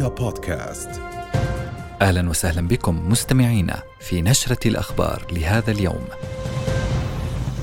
[0.00, 0.90] رؤيا بودكاست
[2.02, 6.04] أهلا وسهلا بكم مستمعينا في نشرة الأخبار لهذا اليوم.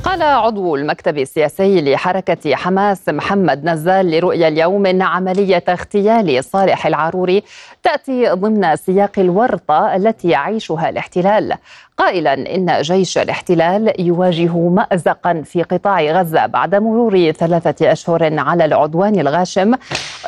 [0.04, 7.44] قال عضو المكتب السياسي لحركة حماس محمد نزال لرؤيا اليوم إن عملية اغتيال صالح العروري
[7.84, 11.54] تأتي ضمن سياق الورطة التي يعيشها الاحتلال
[11.98, 19.20] قائلا إن جيش الاحتلال يواجه مأزقا في قطاع غزة بعد مرور ثلاثة أشهر على العدوان
[19.20, 19.74] الغاشم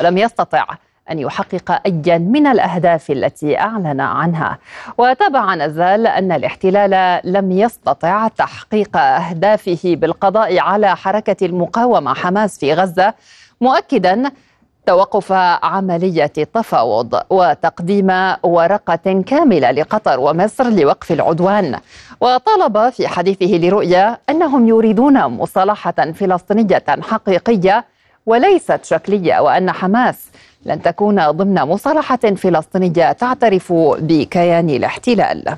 [0.00, 0.66] ولم يستطع
[1.10, 4.58] أن يحقق أيا من الأهداف التي أعلن عنها.
[4.98, 13.14] وتابع نزال أن الاحتلال لم يستطع تحقيق أهدافه بالقضاء على حركة المقاومة حماس في غزة
[13.60, 14.30] مؤكدا
[14.86, 21.78] توقف عملية التفاوض وتقديم ورقة كاملة لقطر ومصر لوقف العدوان.
[22.20, 27.84] وطالب في حديثه لرؤيا أنهم يريدون مصالحة فلسطينية حقيقية
[28.26, 30.30] وليست شكلية وأن حماس
[30.64, 35.56] لن تكون ضمن مصالحة فلسطينية تعترف بكيان الاحتلال.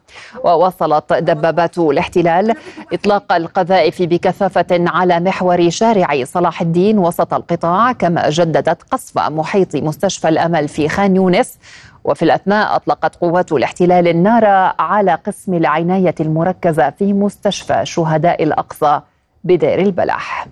[0.44, 2.54] وواصلت دبابات الاحتلال
[2.92, 10.28] إطلاق القذائف بكثافة على محور شارع صلاح الدين وسط القطاع كما جددت قصف محيط مستشفى
[10.28, 11.58] الأمل في خان يونس.
[12.04, 14.44] وفي الأثناء أطلقت قوات الاحتلال النار
[14.78, 19.00] على قسم العناية المركزة في مستشفى شهداء الأقصى
[19.44, 20.46] بدير البلح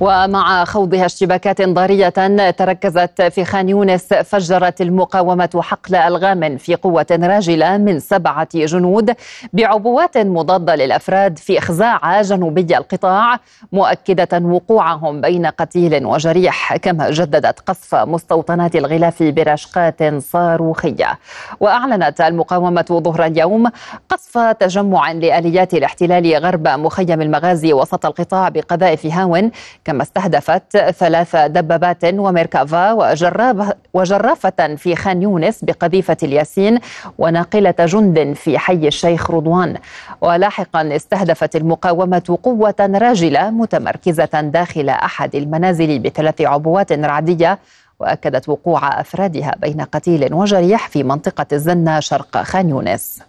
[0.00, 2.08] ومع خوضها اشتباكات ضارية
[2.50, 9.14] تركزت في خان يونس فجرت المقاومة حقل ألغام في قوة راجلة من سبعة جنود
[9.52, 13.38] بعبوات مضادة للأفراد في إخزاع جنوبي القطاع
[13.72, 21.18] مؤكدة وقوعهم بين قتيل وجريح كما جددت قصف مستوطنات الغلاف برشقات صاروخية.
[21.60, 23.70] وأعلنت المقاومة ظهر اليوم
[24.08, 29.50] قصف تجمع لآليات الاحتلال غرب مخيم المغازي وسط القطاع بقذائف هاون
[29.90, 36.78] كما استهدفت ثلاث دبابات وميركافا وجراب وجرافة في خان يونس بقذيفة الياسين
[37.18, 39.76] وناقلة جند في حي الشيخ رضوان.
[40.20, 47.58] ولاحقا استهدفت المقاومة قوة راجلة متمركزة داخل أحد المنازل بثلاث عبوات رعدية
[48.00, 53.22] وأكدت وقوع أفرادها بين قتيل وجريح في منطقة الزنة شرق خان يونس.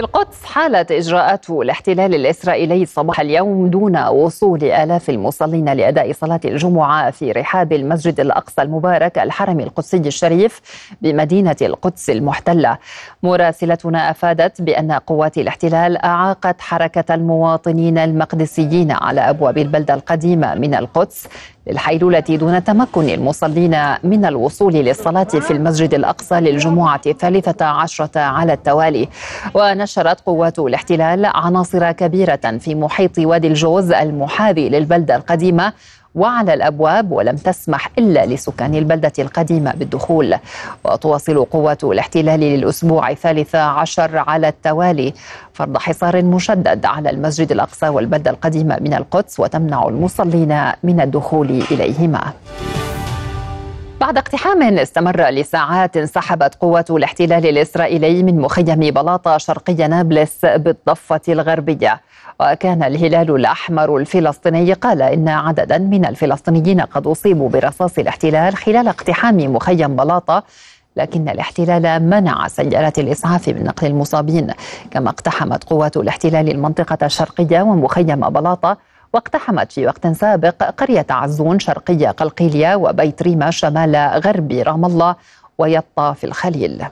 [0.00, 7.10] في القدس حالت إجراءات الاحتلال الإسرائيلي صباح اليوم دون وصول آلاف المصلين لأداء صلاة الجمعة
[7.10, 10.60] في رحاب المسجد الأقصى المبارك الحرم القدسي الشريف
[11.02, 12.78] بمدينة القدس المحتلة.
[13.22, 21.28] مراسلتنا أفادت بأن قوات الاحتلال أعاقت حركة المواطنين المقدسيين على أبواب البلدة القديمة من القدس
[21.70, 29.08] للحيلولة دون تمكن المصلين من الوصول للصلاة في المسجد الأقصى للجمعة الثالثة عشرة على التوالي.
[29.54, 35.72] ونشرت قوات الاحتلال عناصر كبيرة في محيط وادي الجوز المحاذي للبلدة القديمة
[36.14, 40.38] وعلى الأبواب ولم تسمح إلا لسكان البلدة القديمة بالدخول.
[40.84, 45.14] وتواصل قوات الاحتلال للأسبوع الثالث عشر على التوالي
[45.52, 52.32] فرض حصار مشدد على المسجد الأقصى والبلدة القديمة من القدس وتمنع المصلين من الدخول إليهما.
[54.00, 62.00] بعد اقتحام استمر لساعات انسحبت قوات الاحتلال الإسرائيلي من مخيم بلاطة شرقي نابلس بالضفة الغربية.
[62.40, 69.36] وكان الهلال الأحمر الفلسطيني قال إن عددا من الفلسطينيين قد أصيبوا برصاص الاحتلال خلال اقتحام
[69.36, 70.42] مخيم بلاطة
[70.96, 74.52] لكن الاحتلال منع سيارات الإسعاف من نقل المصابين.
[74.90, 78.76] كما اقتحمت قوات الاحتلال المنطقة الشرقية ومخيم بلاطة
[79.14, 85.14] واقتحمت في وقت سابق قرية عزون شرقية قلقيلية وبيت ريما شمال غرب رام الله
[85.58, 86.84] ويطا في الخليل.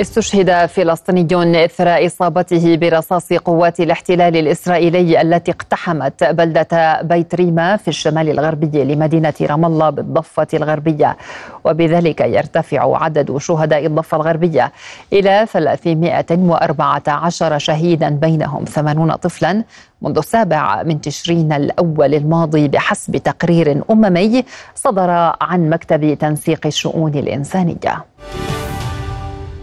[0.00, 8.30] استشهد فلسطيني إثر إصابته برصاص قوات الاحتلال الإسرائيلي التي اقتحمت بلدة بيت ريما في الشمال
[8.30, 11.16] الغربي لمدينة رام الله بالضفة الغربية
[11.64, 14.72] وبذلك يرتفع عدد شهداء الضفة الغربية
[15.12, 19.64] إلى 314 شهيدا بينهم 80 طفلا
[20.02, 24.44] منذ السابع من تشرين الأول الماضي بحسب تقرير أممي
[24.74, 25.10] صدر
[25.40, 28.04] عن مكتب تنسيق الشؤون الإنسانية.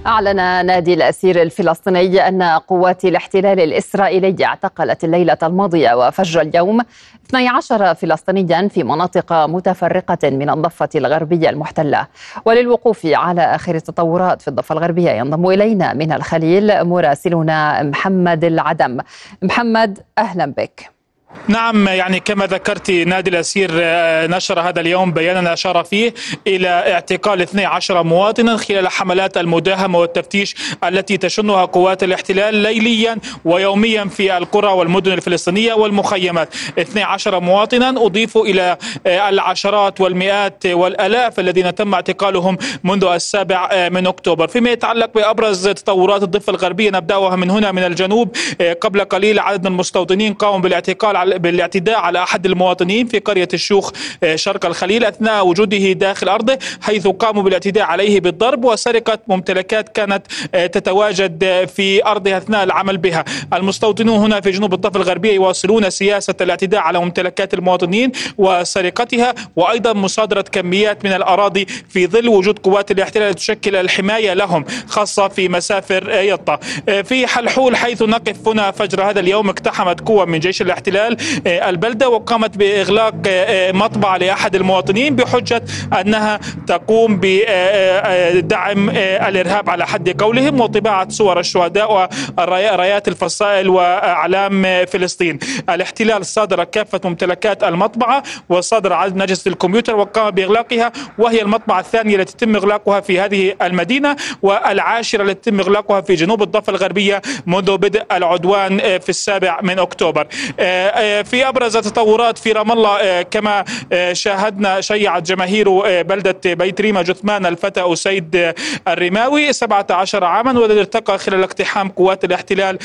[0.09, 6.81] أعلن نادي الأسير الفلسطيني أن قوات الاحتلال الإسرائيلي اعتقلت الليلة الماضية وفجر اليوم
[7.29, 12.07] 12 فلسطينيا في مناطق متفرقة من الضفة الغربية المحتلة.
[12.45, 18.97] وللوقوف على آخر التطورات في الضفة الغربية ينضم إلينا من الخليل مراسلنا محمد العدم.
[19.41, 20.98] محمد أهلا بك.
[21.47, 26.13] نعم يعني كما ذكرت نادي الأسير آه، نشر هذا اليوم بيانا أشار فيه
[26.47, 34.37] إلى اعتقال 12 مواطنا خلال حملات المداهمة والتفتيش التي تشنها قوات الاحتلال ليليا ويوميا في
[34.37, 36.55] القرى والمدن الفلسطينية والمخيمات.
[36.79, 38.77] 12 مواطنا أضيفوا إلى
[39.07, 44.47] آه، العشرات والمئات والألاف الذين تم اعتقالهم منذ السابع آه، من أكتوبر.
[44.47, 48.35] فيما يتعلق بأبرز تطورات الضفة الغربية نبدأها من هنا من الجنوب
[48.81, 53.91] قبل قليل عدد من المستوطنين قاموا بالاعتقال بالاعتداء على أحد المواطنين في قرية الشوخ
[54.23, 60.23] آه، شرق الخليل أثناء وجوده داخل أرضه حيث قاموا بالاعتداء عليه بالضرب وسرقة ممتلكات كانت
[60.55, 63.25] آه، تتواجد في أرضه أثناء العمل بها.
[63.53, 70.41] المستوطنون هنا في جنوب الضفة الغربية يواصلون سياسة الاعتداء على ممتلكات المواطنين وسرقتها وأيضا مصادرة
[70.41, 76.21] كميات من الأراضي في ظل وجود قوات الاحتلال تشكل الحماية لهم خاصة في مسافر آه،
[76.21, 76.59] يطا.
[77.03, 81.69] في حلحول حيث نقف هنا فجر هذا اليوم اقتحمت قوة من جيش الاحتلال خلال آه،
[81.69, 85.63] البلدة وقامت بإغلاق آه، مطبعة لأحد المواطنين بحجة
[85.99, 95.39] أنها تقوم بدعم آه، الإرهاب على حد قولهم وطباعة صور الشهداء ورايات الفصائل وأعلام فلسطين.
[95.69, 102.37] الاحتلال صادر كافة ممتلكات المطبعة وصادر عدد أجهزة الكمبيوتر وقام بإغلاقها وهي المطبعة الثانية التي
[102.45, 108.03] تم إغلاقها في هذه المدينة والعاشرة التي تم إغلاقها في جنوب الضفة الغربية منذ بدء
[108.11, 110.27] العدوان في السابع من أكتوبر.
[110.59, 115.69] آه، في أبرز التطورات في رام الله آه، كما آه، شاهدنا شيعت جماهير
[116.01, 118.53] بلدة بيت ريما جثمان الفتى أسيد
[118.87, 119.53] الرماوي.
[119.53, 122.77] 17 عاما والذي ارتقى خلال اقتحام قوات الاحتلال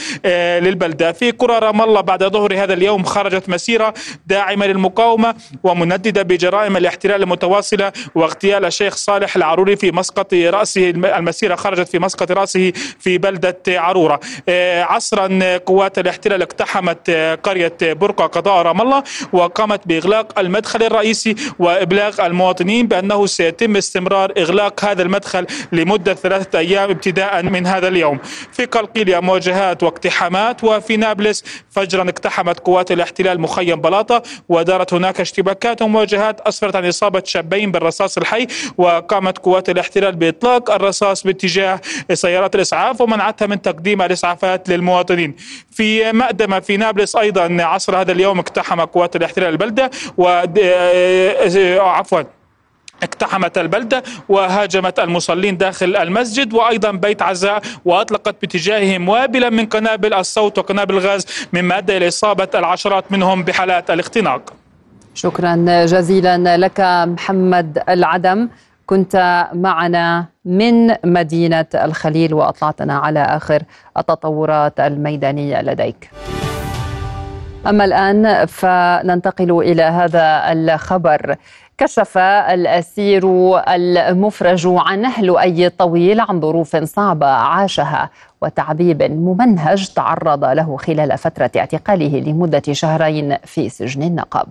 [0.64, 1.12] للبلدة.
[1.12, 3.94] في قرى رام الله بعد ظهر هذا اليوم خرجت مسيرة
[4.26, 10.90] داعمة للمقاومة ومنددة بجرائم الاحتلال المتواصلة واغتيال الشيخ صالح العروري في مسقط رأسه.
[10.90, 14.20] المسيرة خرجت في مسقط رأسه في بلدة عرورة.
[14.88, 17.10] عصرا قوات الاحتلال اقتحمت
[17.42, 19.02] قرية برقة قضاء رام الله
[19.32, 26.90] وقامت بإغلاق المدخل الرئيسي وإبلاغ المواطنين بأنه سيتم استمرار إغلاق هذا المدخل لمدة ثلاثة أيام
[26.90, 28.18] ابتداء من هذا اليوم.
[28.52, 35.82] في قلقيلية مواجهات واقتحامات وفي نابلس فجرا اقتحمت قوات الاحتلال مخيم بلاطة ودارت هناك اشتباكات
[35.82, 38.46] ومواجهات أسفرت عن إصابة شابين بالرصاص الحي
[38.78, 41.80] وقامت قوات الاحتلال بإطلاق الرصاص باتجاه
[42.12, 45.34] سيارات الإسعاف ومنعتها من تقديم الإسعافات للمواطنين.
[45.70, 51.80] في مأدمة في نابلس أيضا عصر هذا اليوم اقتحم قوات الاحتلال البلدة و آه، آه،
[51.80, 52.22] عفوا
[53.02, 60.58] اقتحمت البلدة وهاجمت المصلين داخل المسجد وأيضا بيت عزاء وأطلقت باتجاههم وابلا من قنابل الصوت
[60.58, 64.52] وقنابل الغاز مما أدى إلى إصابة العشرات منهم بحالات الاختناق.
[65.14, 68.48] شكرا جزيلا لك محمد العدم.
[68.86, 73.62] كنت معنا من مدينة الخليل وأطلعتنا على آخر
[73.98, 76.10] التطورات الميدانية لديك.
[77.66, 81.36] أما الآن فننتقل إلى هذا الخبر.
[81.78, 83.24] كشف الأسير
[83.68, 88.10] المفرج عن لؤي الطويل عن ظروف صعبة عاشها
[88.42, 94.48] وتعذيب ممنهج تعرض له خلال فترة اعتقاله لمدة شهرين في سجن النقب.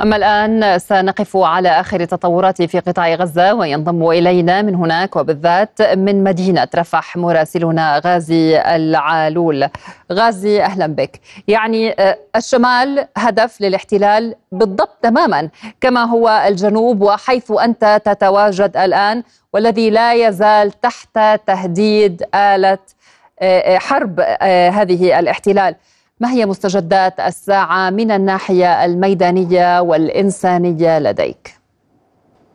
[0.00, 6.24] أما الآن سنقف على آخر التطورات في قطاع غزة وينضم إلينا من هناك وبالذات من
[6.24, 9.68] مدينة رفح مراسلنا غازي العالول.
[10.12, 11.20] غازي أهلا بك.
[11.48, 15.48] يعني آه، الشمال هدف للاحتلال بالضبط تماما
[15.80, 19.22] كما هو الجنوب وحيث أنت تتواجد الآن
[19.52, 22.78] والذي لا يزال تحت تهديد آلة
[23.40, 24.20] آه، آه، حرب
[24.72, 25.74] هذه الاحتلال.
[26.20, 31.60] ما هي مستجدات الساعة من الناحية الميدانية والإنسانية لديك؟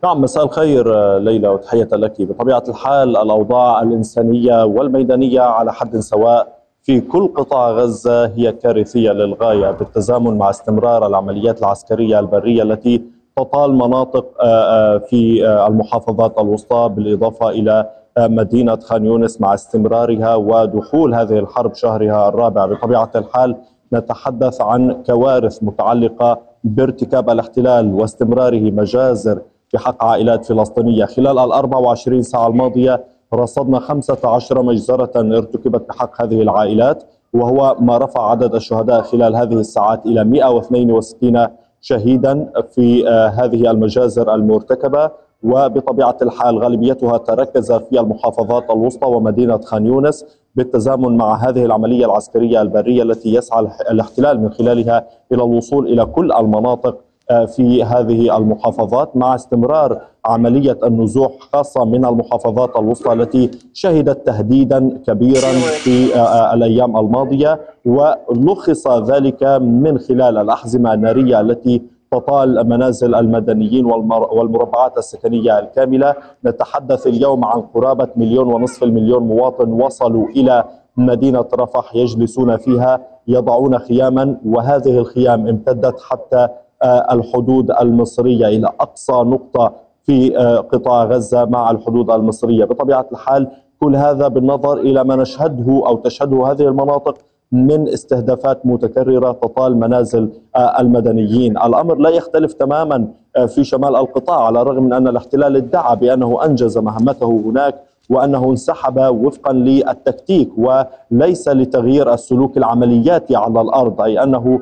[0.04, 7.00] نعم مساء الخير ليلى وتحية لك بطبيعة الحال الأوضاع الإنسانية والميدانية على حد سواء في
[7.00, 13.02] كل قطاع غزة هي كارثية للغاية بالتزامن مع استمرار العمليات العسكرية البرية التي
[13.36, 17.90] تطال مناطق آه، آه، في آه، المحافظات الوسطى بالإضافة إلى
[18.28, 22.66] مدينة خان يونس مع استمرارها ودخول هذه الحرب شهرها الرابع.
[22.66, 23.56] بطبيعة الحال
[23.92, 31.04] نتحدث عن كوارث متعلقة بارتكاب الاحتلال واستمراره مجازر في حق عائلات فلسطينية.
[31.04, 38.30] خلال ال 24 ساعة الماضية رصدنا 15 مجزرة ارتكبت بحق هذه العائلات وهو ما رفع
[38.30, 41.46] عدد الشهداء خلال هذه الساعات إلى 162
[41.80, 45.10] شهيدا في آه، هذه المجازر المرتكبة.
[45.42, 52.62] وبطبيعة الحال غالبيتها تركز في المحافظات الوسطى ومدينة خان يونس بالتزامن مع هذه العملية العسكرية
[52.62, 56.98] البرية التي يسعى الاحتلال من خلالها إلى الوصول إلى كل المناطق
[57.30, 64.98] آه، في هذه المحافظات مع استمرار عملية النزوح خاصة من المحافظات الوسطى التي شهدت تهديدا
[65.06, 65.52] كبيرا
[65.84, 71.82] في آه، آه، الأيام الماضية ولخص ذلك من خلال الأحزمة النارية التي
[72.20, 76.14] تطال منازل المدنيين والمربعات السكنية الكاملة.
[76.44, 80.64] نتحدث اليوم عن قرابة مليون ونصف المليون مواطن وصلوا إلى
[80.96, 86.48] مدينة رفح يجلسون فيها يضعون خياما وهذه الخيام امتدت حتى
[86.82, 92.64] آه، الحدود المصرية إلى أقصى نقطة في آه، قطاع غزة مع الحدود المصرية.
[92.64, 93.48] بطبيعة الحال
[93.80, 97.18] كل هذا بالنظر إلى ما نشهده أو تشهده هذه المناطق
[97.52, 101.58] من استهدافات متكررة تطال منازل آه، المدنيين.
[101.58, 103.08] الأمر لا يختلف تماما
[103.46, 107.74] في شمال القطاع على الرغم من أن الاحتلال ادعى بأنه أنجز مهمته هناك
[108.10, 114.60] وأنه انسحب وفقا للتكتيك وليس لتغيير السلوك العملياتي على الأرض أي أنه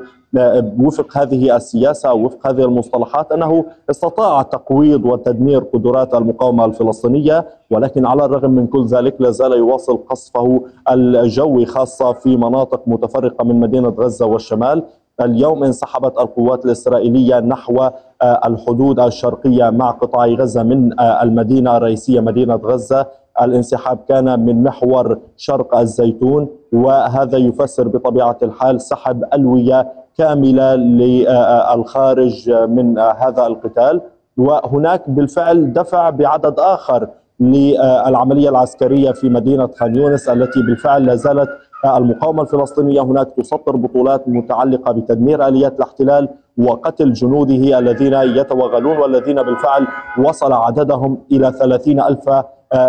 [0.79, 8.25] وفق هذه السياسة وفق هذه المصطلحات أنه استطاع تقويض وتدمير قدرات المقاومة الفلسطينية ولكن على
[8.25, 13.89] الرغم من كل ذلك لا زال يواصل قصفه الجوي خاصة في مناطق متفرقة من مدينة
[13.89, 14.83] غزة والشمال.
[15.21, 17.89] اليوم انسحبت القوات الإسرائيلية نحو
[18.21, 23.05] آه، الحدود الشرقية مع قطاع غزة من آه، المدينة الرئيسية مدينة غزة.
[23.41, 32.99] الانسحاب كان من محور شرق الزيتون وهذا يفسر بطبيعة الحال سحب ألوية كاملة للخارج من
[32.99, 34.01] هذا القتال
[34.37, 37.07] وهناك بالفعل دفع بعدد آخر
[37.39, 41.49] للعملية العسكرية في مدينة خان يونس التي بالفعل لا زالت
[41.95, 49.87] المقاومة الفلسطينية هناك تسطر بطولات متعلقة بتدمير آليات الاحتلال وقتل جنوده الذين يتوغلون والذين بالفعل
[50.25, 52.29] وصل عددهم إلى 30 ألف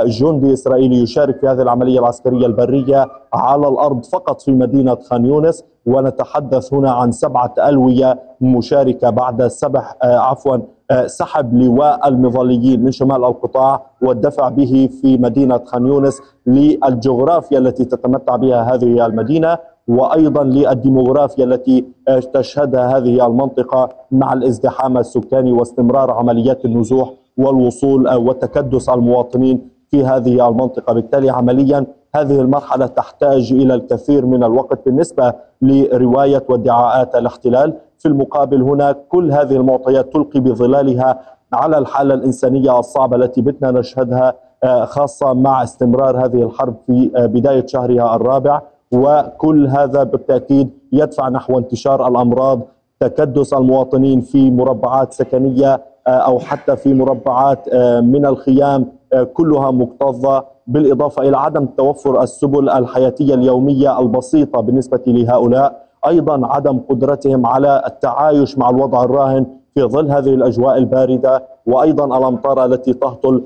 [0.07, 5.65] جندي إسرائيلي يشارك في هذه العملية العسكرية البرية على الأرض فقط في مدينة خان يونس
[5.87, 10.57] ونتحدث هنا عن سبعة ألوية مشاركة بعد سبح آه، عفوا
[10.91, 17.85] آه، سحب لواء المظليين من شمال القطاع والدفع به في مدينة خان يونس للجغرافيا التي
[17.85, 19.59] تتمتع بها هذه المدينة
[19.89, 28.89] وأيضا للديموغرافيا التي آه، تشهدها هذه المنطقة مع الازدحام السكاني واستمرار عمليات النزوح والوصول وتكدس
[28.89, 30.93] المواطنين في هذه المنطقة.
[30.93, 35.33] بالتالي عمليا هذه المرحلة تحتاج إلى الكثير من الوقت بالنسبة
[35.63, 37.75] لرواية وادعاءات الاحتلال.
[37.99, 41.21] في المقابل هناك كل هذه المعطيات تلقي بظلالها
[41.53, 47.27] على الحالة الإنسانية الصعبة التي بتنا نشهدها آه، خاصة مع استمرار هذه الحرب في آه،
[47.27, 48.61] بداية شهرها الرابع.
[48.93, 52.61] وكل هذا بالتأكيد يدفع نحو انتشار الأمراض
[53.01, 59.71] تكدس المواطنين في مربعات سكنية آه، أو حتى في مربعات آه، من الخيام آه، كلها
[59.71, 65.91] مكتظة بالإضافة إلى عدم توفر السبل الحياتية اليومية البسيطة بالنسبة لهؤلاء.
[66.07, 72.65] أيضا عدم قدرتهم على التعايش مع الوضع الراهن في ظل هذه الأجواء الباردة وأيضا الأمطار
[72.65, 73.43] التي تهطل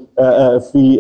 [0.73, 0.97] في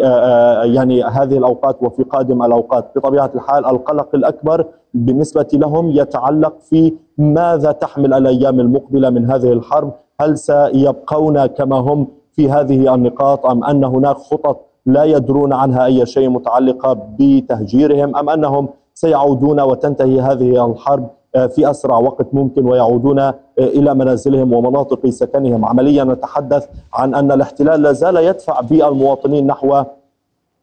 [0.64, 2.90] يعني هذه الأوقات وفي قادم الأوقات.
[2.96, 9.92] بطبيعة الحال القلق الأكبر بالنسبة لهم يتعلق في ماذا تحمل الأيام المقبلة من هذه الحرب
[10.20, 16.06] هل سيبقون كما هم في هذه النقاط؟ أم أن هناك خطط لا يدرون عنها أي
[16.06, 23.18] شيء متعلقة بتهجيرهم؟ أم أنهم سيعودون وتنتهي هذه الحرب آه، في أسرع وقت ممكن ويعودون
[23.18, 25.64] آه، إلى منازلهم ومناطق سكنهم.
[25.64, 29.82] عمليا نتحدث عن أن الاحتلال لا زال يدفع بالمواطنين نحو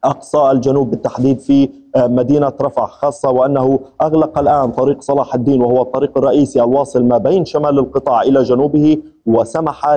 [0.04, 5.82] أقصى الجنوب بالتحديد في آه، مدينة رفح خاصة وأنه أغلق الآن طريق صلاح الدين وهو
[5.82, 9.88] الطريق الرئيسي الواصل ما بين شمال القطاع إلى جنوبه وسمح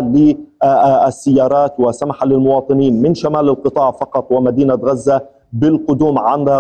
[0.64, 5.22] للسيارات وسمح للمواطنين من شمال القطاع فقط ومدينة غزة
[5.54, 6.20] بالقدوم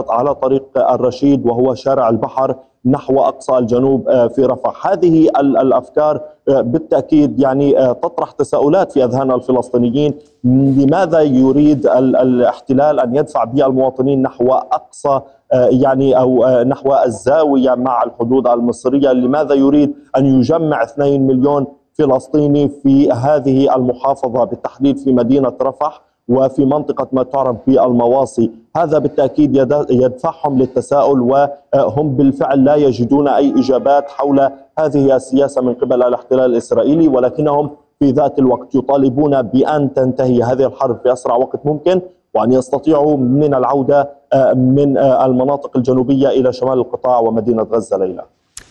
[0.09, 2.55] على طريق الرشيد وهو شارع البحر
[2.85, 9.03] نحو أقصى الجنوب آه، في رفح، هذه الأفكار آه، بالتأكيد يعني آه، تطرح تساؤلات في
[9.03, 10.13] أذهان الفلسطينيين،
[10.43, 15.21] لماذا يريد الاحتلال أن يدفع بالمواطنين نحو أقصى
[15.53, 23.11] يعني أو نحو الزاوية مع الحدود المصرية، لماذا يريد أن يجمع 2 مليون فلسطيني في
[23.11, 29.55] هذه المحافظة بالتحديد في مدينة رفح؟ وفي منطقة ما تعرف بالمواصي هذا بالتأكيد
[29.89, 37.07] يدفعهم للتساؤل وهم بالفعل لا يجدون أي إجابات حول هذه السياسة من قبل الاحتلال الإسرائيلي
[37.07, 42.01] ولكنهم في ذات الوقت يطالبون بأن تنتهي هذه الحرب في أسرع وقت ممكن
[42.33, 48.23] وأن يستطيعوا من العودة آه، من آه، المناطق الجنوبية إلى شمال القطاع ومدينة غزة ليلى.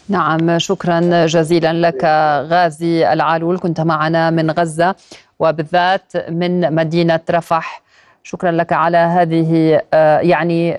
[0.08, 2.04] نعم شكرا جزيلا لك
[2.50, 3.58] غازي العالول.
[3.58, 4.94] كنت معنا من غزة.
[5.38, 7.84] وبالذات من مدينة رفح.
[8.26, 10.76] شكرا لك على هذه آه، يعني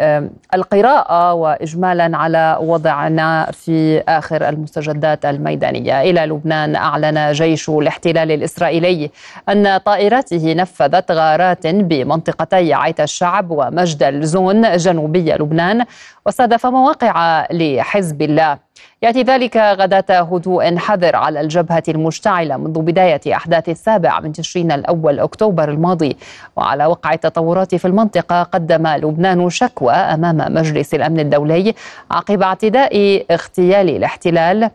[0.53, 6.01] القراءة وإجمالا على وضعنا في آخر المستجدات الميدانية.
[6.01, 9.11] إلى لبنان أعلن جيش الاحتلال الإسرائيلي
[9.49, 15.85] أن طائراته نفذت غارات بمنطقتي عيت الشعب ومجد الزون جنوبي لبنان
[16.25, 18.64] واستهدف مواقع لحزب الله.
[19.05, 25.19] يأتي ذلك غداة هدوء حذر على الجبهة المشتعلة منذ بداية أحداث السابع من تشرين الأول
[25.19, 26.17] أكتوبر الماضي.
[26.55, 31.73] وعلى وقع التطورات في المنطقة قدم لبنان شكوى أمام مجلس الأمن الدولي
[32.11, 34.69] عقب اعتداء اغتيال الاحتلال.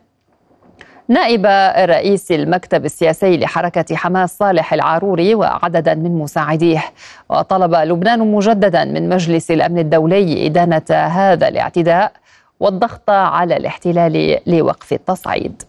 [1.08, 1.46] نائب
[1.90, 6.84] رئيس المكتب السياسي لحركة حماس صالح العاروري وعددا من مساعديه.
[7.28, 12.12] وطلب لبنان مجددا من مجلس الأمن الدولي إدانة هذا الاعتداء.
[12.61, 15.62] والضغط على الاحتلال لوقف التصعيد.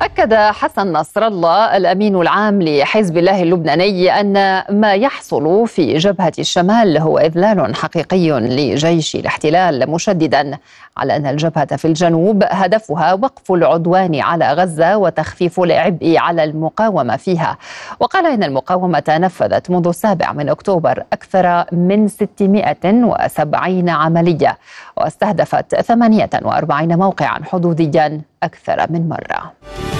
[0.00, 6.98] أكد حسن نصر الله الأمين العام لحزب الله اللبناني أن ما يحصل في جبهة الشمال
[6.98, 10.58] هو إذلال حقيقي لجيش الاحتلال مشددا
[10.96, 17.58] على أن الجبهة في الجنوب هدفها وقف العدوان على غزة وتخفيف العبء على المقاومة فيها.
[18.00, 24.58] وقال إن المقاومة نفذت منذ السابع من أكتوبر أكثر من 670 عملية
[24.96, 29.95] واستهدفت 48 موقعا حدوديا أكثر من مرة.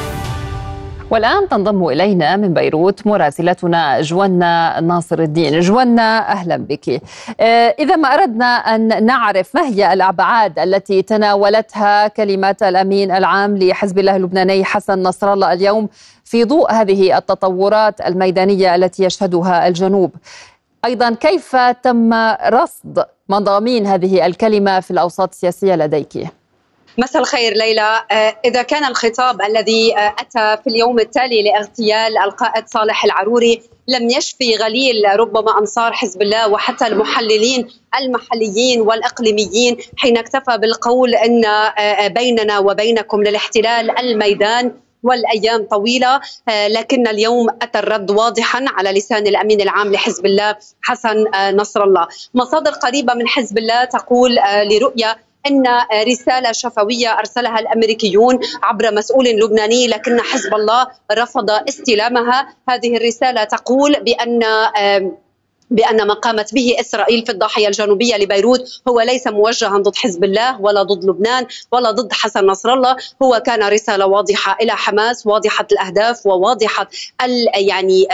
[1.10, 5.60] والآن تنضم إلينا من بيروت مراسلتنا جوانا ناصر الدين.
[5.60, 7.02] جوانا أهلا بك.
[7.40, 13.98] آه، إذا ما أردنا أن نعرف ما هي الأبعاد التي تناولتها كلمات الأمين العام لحزب
[13.98, 15.88] الله اللبناني حسن نصر الله اليوم
[16.25, 20.10] في ضوء هذه التطورات الميدانية التي يشهدها الجنوب.
[20.84, 22.14] أيضا كيف تم
[22.49, 26.28] رصد مضامين هذه الكلمة في الأوساط السياسية لديك؟
[26.99, 28.02] مساء الخير ليلى.
[28.11, 34.11] آه، إذا كان الخطاب الذي آه، أتى في اليوم التالي لاغتيال القائد صالح العروري لم
[34.11, 37.69] يشفي غليل ربما أنصار حزب الله وحتى المحللين
[38.00, 46.21] المحليين والإقليميين حين اكتفى بالقول أن آه، بيننا وبينكم للاحتلال الميدان والأيام طويلة.
[46.49, 51.25] لكن اليوم أتى الرد واضحا على لسان الأمين العام لحزب الله حسن
[51.56, 52.09] نصر الله.
[52.35, 54.39] مصادر قريبة من حزب الله تقول
[54.71, 55.65] لرؤية إن
[56.09, 62.49] رسالة شفوية أرسلها الأمريكيون عبر مسؤول لبناني لكن حزب الله رفض استلامها.
[62.69, 64.43] هذه الرسالة تقول بأن
[65.70, 70.60] بأن ما قامت به إسرائيل في الضاحية الجنوبية لبيروت هو ليس موجها ضد حزب الله
[70.60, 72.96] ولا ضد لبنان ولا ضد حسن نصر الله.
[73.22, 76.88] هو كان رسالة واضحة إلى حماس واضحة الأهداف وواضحة
[77.54, 78.08] يعني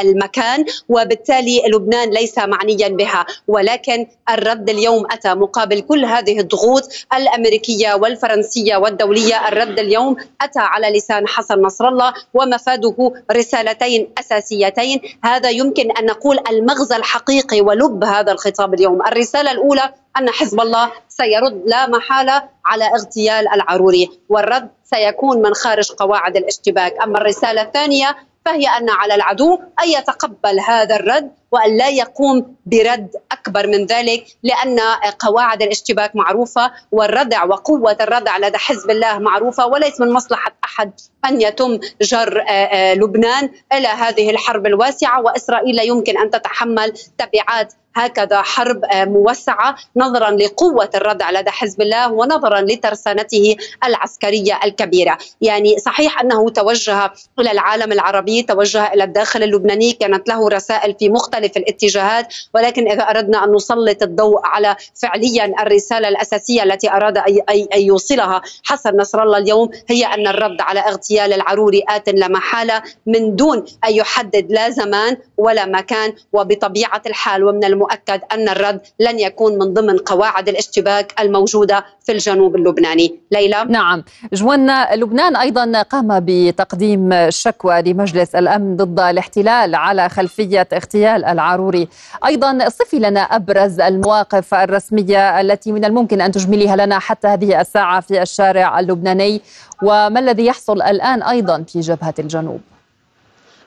[0.00, 3.26] المكان وبالتالي لبنان ليس معنيا بها.
[3.48, 6.82] ولكن الرد اليوم أتى مقابل كل هذه الضغوط
[7.14, 9.48] الأمريكية والفرنسية والدولية.
[9.48, 15.00] الرد اليوم أتى على لسان حسن نصر الله ومفاده رسالتين أساسيتين.
[15.24, 19.02] هذا يمكن أن نقول المغزى الحقيقي ولب هذا الخطاب اليوم.
[19.06, 25.92] الرسالة الأولى أن حزب الله سيرد لا محالة على اغتيال العروري والرد سيكون من خارج
[25.92, 27.02] قواعد الاشتباك.
[27.02, 33.10] أما الرسالة الثانية فهي أن على العدو أن يتقبل هذا الرد وأن لا يقوم برد
[33.32, 34.78] أكبر من ذلك لأن
[35.18, 40.92] قواعد الاشتباك معروفة والردع وقوة الردع لدى حزب الله معروفة وليس من مصلحة أحد
[41.24, 46.92] أن يتم جر آه، آه، لبنان إلى هذه الحرب الواسعة وإسرائيل لا يمكن أن تتحمل
[47.18, 55.18] تبعات هكذا حرب آه، موسعة نظرا لقوة الردع لدى حزب الله ونظرا لترسانته العسكرية الكبيرة.
[55.40, 61.08] يعني صحيح أنه توجه إلى العالم العربي توجه إلى الداخل اللبناني كانت له رسائل في
[61.08, 67.82] مختلف الاتجاهات ولكن إذا أردنا أن نسلط الضوء على فعليا الرسالة الأساسية التي أراد أن
[67.82, 73.36] يوصلها حسن نصر الله اليوم هي أن الرد على اغتيال العروري آت لا محالة من
[73.36, 76.12] دون أن يحدد لا زمان ولا مكان.
[76.32, 82.56] وبطبيعة الحال ومن المؤكد أن الرد لن يكون من ضمن قواعد الاشتباك الموجودة في الجنوب
[82.56, 83.20] اللبناني.
[83.30, 84.04] ليلى؟ نعم.
[84.32, 91.88] جوانا لبنان أيضا قام بتقديم شكوى لمجلس الأمن ضد الاحتلال على خلفية اغتيال العروري.
[92.26, 98.00] أيضا صفي لنا أبرز المواقف الرسمية التي من الممكن أن تجمليها لنا حتى هذه الساعة
[98.00, 99.42] في الشارع اللبناني
[99.82, 102.60] وما الذي يحصل الآن أيضا في جبهة الجنوب؟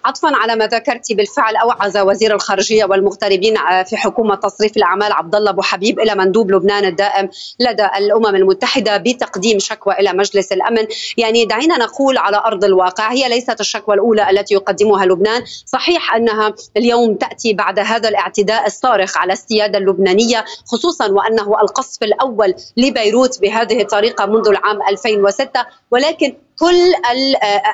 [0.05, 5.49] عطفا على ما ذكرت بالفعل أوعز وزير الخارجية والمغتربين في حكومة تصريف الأعمال عبد الله
[5.51, 10.87] أبو حبيب إلى مندوب لبنان الدائم لدى الأمم المتحدة بتقديم شكوى إلى مجلس الأمن.
[11.17, 15.43] يعني دعينا نقول على أرض الواقع هي ليست الشكوى الأولى التي يقدمها لبنان.
[15.65, 22.53] صحيح أنها اليوم تأتي بعد هذا الاعتداء الصارخ على السيادة اللبنانية خصوصا وأنه القصف الأول
[22.77, 26.93] لبيروت بهذه الطريقة منذ العام 2006 ولكن كل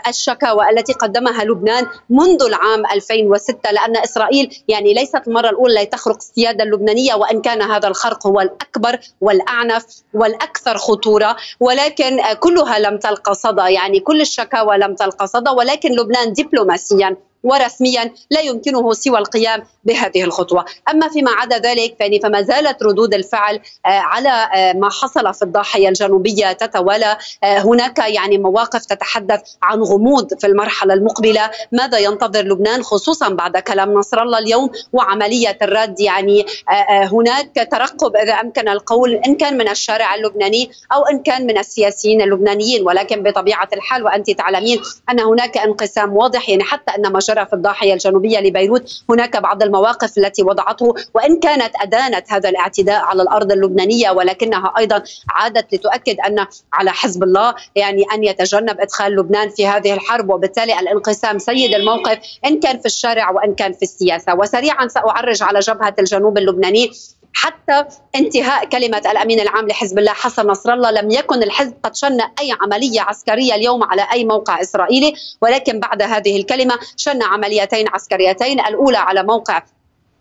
[0.08, 6.64] الشكاوى التي قدمها لبنان منذ العام 2006 لأن إسرائيل يعني ليست المرة الأولى لتخرق السيادة
[6.64, 13.74] اللبنانية وإن كان هذا الخرق هو الأكبر والأعنف والأكثر خطورة ولكن كلها لم تلقى صدى
[13.74, 17.18] يعني كل الشكاوى لم تلقى صدى ولكن لبنان دبلوماسيا
[17.48, 23.14] ورسميا لا يمكنه سوى القيام بهذه الخطوة، أما فيما عدا ذلك فاني فما زالت ردود
[23.14, 23.56] الفعل
[23.86, 29.82] آه، على آه، ما حصل في الضاحية الجنوبية تتوالى، آه، هناك يعني مواقف تتحدث عن
[29.82, 36.00] غموض في المرحلة المقبلة، ماذا ينتظر لبنان خصوصا بعد كلام نصر الله اليوم وعملية الرد؟
[36.00, 36.46] يعني
[36.90, 42.22] هناك ترقب إذا أمكن القول إن كان من الشارع اللبناني أو إن كان من السياسيين
[42.22, 42.88] اللبنانيين.
[42.88, 47.54] ولكن بطبيعة الحال وأنت تعلمين أن هناك انقسام واضح يعني حتى أن ما جرى في
[47.54, 49.04] الضاحية الجنوبية لبيروت.
[49.10, 55.04] هناك بعض المواقف التي وضعته وإن كانت أدانت هذا الاعتداء على الأرض اللبنانية ولكنها أيضا
[55.30, 60.30] عادت لتؤكد أن على حزب الله يعني أن يتجنب إدخال لبنان في هذه الحرب.
[60.30, 64.36] وبالتالي الانقسام سيد الموقف إن كان في الشارع وإن كان في السياسة.
[64.36, 66.92] وسريعا سأعرج على جبهة الجنوب اللبناني.
[67.34, 67.86] حتى
[68.16, 72.52] انتهاء كلمة الأمين العام لحزب الله حسن نصر الله لم يكن الحزب قد شن أي
[72.62, 78.98] عملية عسكرية اليوم على أي موقع إسرائيلي ولكن بعد هذه الكلمة شن عمليتين عسكريتين الأولى
[78.98, 79.64] على موقع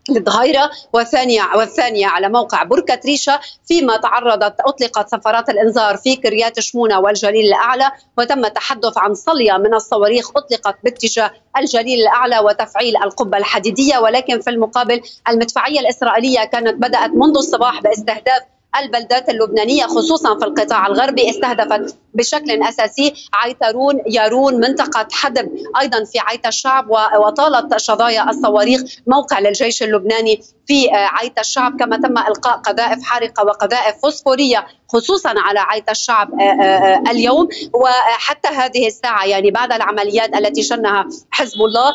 [0.09, 6.99] الظهيرة والثانية والثانية على موقع بركة ريشة فيما تعرضت أطلقت سفرات الإنذار في كريات شمونة
[6.99, 13.97] والجليل الأعلى وتم التحدث عن صلية من الصواريخ أطلقت باتجاه الجليل الأعلى وتفعيل القبة الحديدية.
[13.99, 18.41] ولكن في المقابل المدفعية الإسرائيلية كانت بدأت منذ الصباح باستهداف
[18.79, 25.49] البلدات اللبنانية خصوصا في القطاع الغربي استهدفت بشكل أساسي عيترون يارون منطقة حدب
[25.81, 32.17] أيضا في عيت الشعب وطالت شظايا الصواريخ موقع للجيش اللبناني في عيت الشعب كما تم
[32.17, 38.87] إلقاء قذائف حارقة وقذائف فوسفورية خصوصا على عيت الشعب آه، آه، آه، اليوم وحتى هذه
[38.87, 41.93] الساعة يعني بعد العمليات التي شنها حزب الله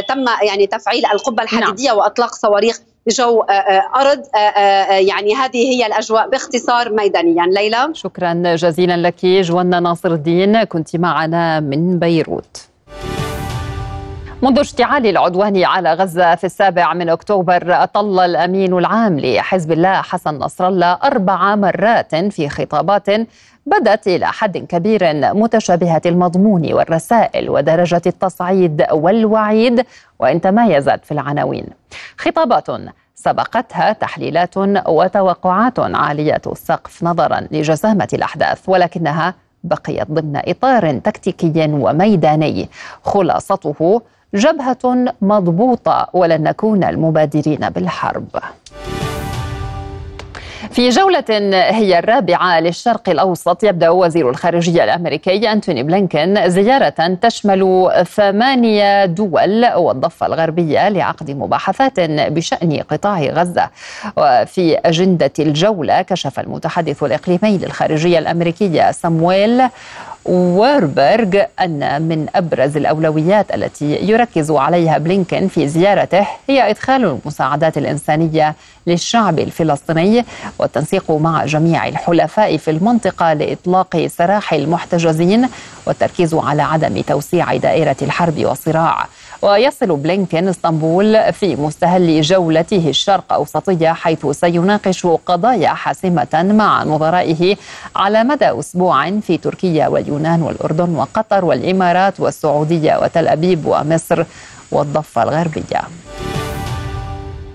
[0.00, 1.98] تم يعني تفعيل القبة الحديدية نعم.
[1.98, 7.46] وإطلاق صواريخ جو آه، آه، أرض آه، يعني هذه هي الأجواء باختصار ميدانيا.
[7.46, 12.68] ليلى؟ شكرا جزيلا لك جوانا ناصر الدين كنت معنا من بيروت.
[14.42, 20.34] منذ اشتعال العدوان على غزة في السابع من أكتوبر أطل الأمين العام لحزب الله حسن
[20.34, 23.06] نصر الله أربع مرات في خطابات
[23.66, 25.00] بدت إلى حد كبير
[25.34, 29.86] متشابهة المضمون والرسائل ودرجة التصعيد والوعيد
[30.18, 31.66] وإن تمايزت في العناوين.
[32.18, 32.66] خطابات
[33.24, 34.56] سبقتها تحليلات
[34.88, 42.68] وتوقعات عالية السقف نظرا لجسامة الأحداث ولكنها بقيت ضمن إطار تكتيكي وميداني.
[43.04, 44.02] خلاصته
[44.34, 48.28] جبهة مضبوطة ولن نكون المبادرين بالحرب.
[50.72, 51.24] في جولة
[51.70, 60.26] هي الرابعة للشرق الأوسط يبدأ وزير الخارجية الأمريكي أنتوني بلينكن زيارة تشمل ثمانية دول والضفة
[60.26, 63.70] الغربية لعقد مباحثات بشأن قطاع غزة.
[64.16, 69.62] وفي أجندة الجولة كشف المتحدث الإقليمي للخارجية الأمريكية سامويل
[70.28, 78.54] ويربرغ أن من أبرز الأولويات التي يركز عليها بلينكن في زيارته هي إدخال المساعدات الإنسانية
[78.86, 80.24] للشعب الفلسطيني
[80.58, 85.48] والتنسيق مع جميع الحلفاء في المنطقة لإطلاق سراح المحتجزين
[85.86, 89.06] والتركيز على عدم توسيع دائرة الحرب والصراع
[89.42, 97.56] ويصل بلينكين اسطنبول في مستهل جولته الشرق أوسطية حيث سيناقش قضايا حاسمة مع نظرائه
[97.96, 104.24] على مدى أسبوع في تركيا واليونان والأردن وقطر والإمارات والسعودية وتل أبيب ومصر
[104.70, 105.82] والضفة الغربية.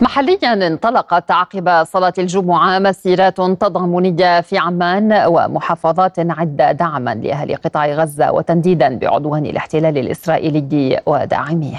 [0.00, 8.32] محليا انطلقت عقب صلاة الجمعة مسيرات تضامنية في عمان ومحافظات عدة دعما لأهل قطاع غزة
[8.32, 11.78] وتنديدا بعدوان الاحتلال الإسرائيلي وداعميه.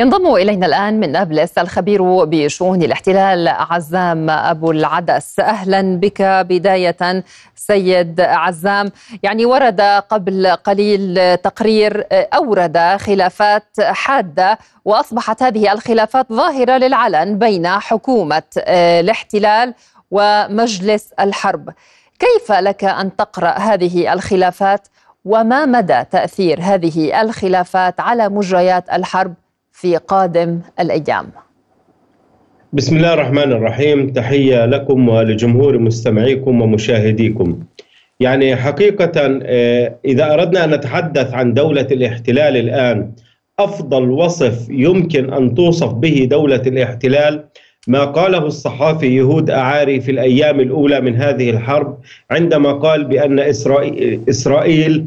[0.00, 5.40] ينضم إلينا الآن من نابلس الخبير بشؤون الاحتلال عزام أبو العدس.
[5.40, 6.22] أهلا بك.
[6.22, 7.24] بداية
[7.56, 17.38] سيد عزام يعني ورد قبل قليل تقرير أورد خلافات حادة وأصبحت هذه الخلافات ظاهرة للعلن
[17.38, 19.74] بين حكومة الاحتلال
[20.10, 21.70] ومجلس الحرب.
[22.18, 24.88] كيف لك أن تقرأ هذه الخلافات؟
[25.24, 29.34] وما مدى تأثير هذه الخلافات على مجريات الحرب؟
[29.72, 31.26] في قادم الأيام.
[32.72, 37.62] بسم الله الرحمن الرحيم، تحية لكم ولجمهور مستمعيكم ومشاهديكم.
[38.20, 43.12] يعني حقيقة آه، إذا أردنا أن نتحدث عن دولة الاحتلال الآن
[43.58, 47.44] أفضل وصف يمكن أن توصف به دولة الاحتلال
[47.88, 51.98] ما قاله الصحافي يهود أعاري في الأيام الأولى من هذه الحرب
[52.30, 55.06] عندما قال بأن اسرائيل, إسرائيل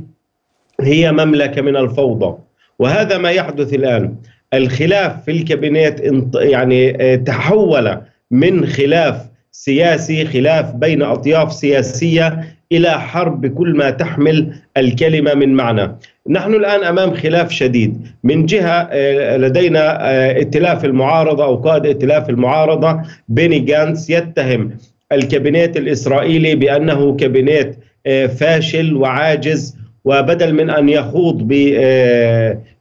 [0.82, 2.38] هي مملكة من الفوضى
[2.80, 4.16] وهذا ما يحدث الآن
[4.54, 6.00] الخلاف في الكابينت
[6.36, 7.98] يعني آه، تحول
[8.32, 9.18] من خلاف
[9.52, 15.96] سياسي خلاف بين أطياف سياسية إلى حرب بكل ما تحمل الكلمة من معنى.
[16.30, 22.30] نحن الآن أمام خلاف شديد، من جهة آه، لدينا آه، ائتلاف المعارضة أو قائد ائتلاف
[22.30, 24.72] المعارضة بيني جانس يتهم
[25.12, 27.76] الكابينت الإسرائيلي بأنه كابينت
[28.40, 31.48] فاشل وعاجز وبدل من أن يخوض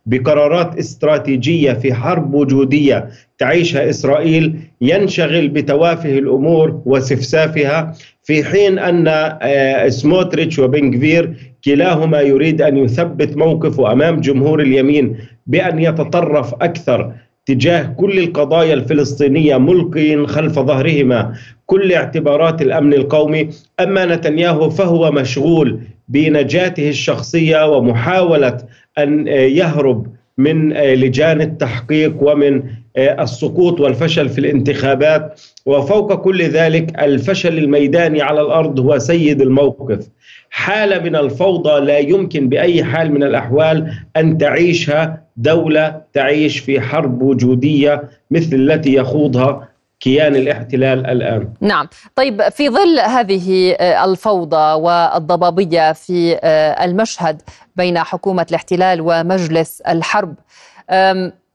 [0.07, 9.89] بقرارات استراتيجية في حرب وجودية تعيشها إسرائيل ينشغل بتوافه الأمور وسفسافها في حين أن آه،
[9.89, 11.35] سموتريتش وبنغفير
[11.65, 17.13] كلاهما يريد أن يثبت موقفه أمام جمهور اليمين بأن يتطرف أكثر
[17.47, 21.33] تجاه كل القضايا الفلسطينية ملقي خلف ظهرهما.
[21.67, 23.49] كل اعتبارات الأمن القومي
[23.81, 25.81] أما نتنياهو فهو مشغول
[26.13, 28.59] بنجاته الشخصية ومحاولة
[28.99, 30.07] أن يهرب
[30.39, 32.63] من لجان التحقيق ومن
[32.97, 35.41] السقوط والفشل في الانتخابات.
[35.67, 40.09] وفوق كل ذلك الفشل الميداني على الأرض هو سيد الموقف.
[40.51, 47.23] حاله من الفوضى لا يمكن بأي حال من الأحوال أن تعيشها دولة تعيش في حرب
[47.23, 49.69] وجودية مثل التي يخوضها
[50.03, 51.55] كيان الاحتلال الآن.
[51.61, 57.43] نعم، طيب في ظل هذه آه، الفوضى والضبابية في آه، المشهد
[57.77, 60.35] بين حكومة الاحتلال ومجلس الحرب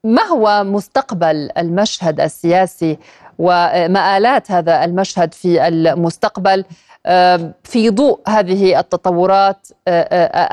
[0.03, 2.97] ما هو مستقبل المشهد السياسي
[3.39, 6.65] ومآلات هذا المشهد في المستقبل
[7.63, 9.67] في ضوء هذه التطورات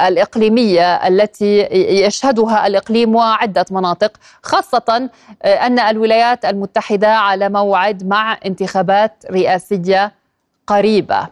[0.09, 1.69] الإقليمية التي
[2.05, 4.13] يشهدها الإقليم وعدة مناطق
[4.43, 5.11] خاصة
[5.45, 10.13] أن الولايات المتحدة على موعد مع انتخابات رئاسية
[10.67, 11.27] قريبة.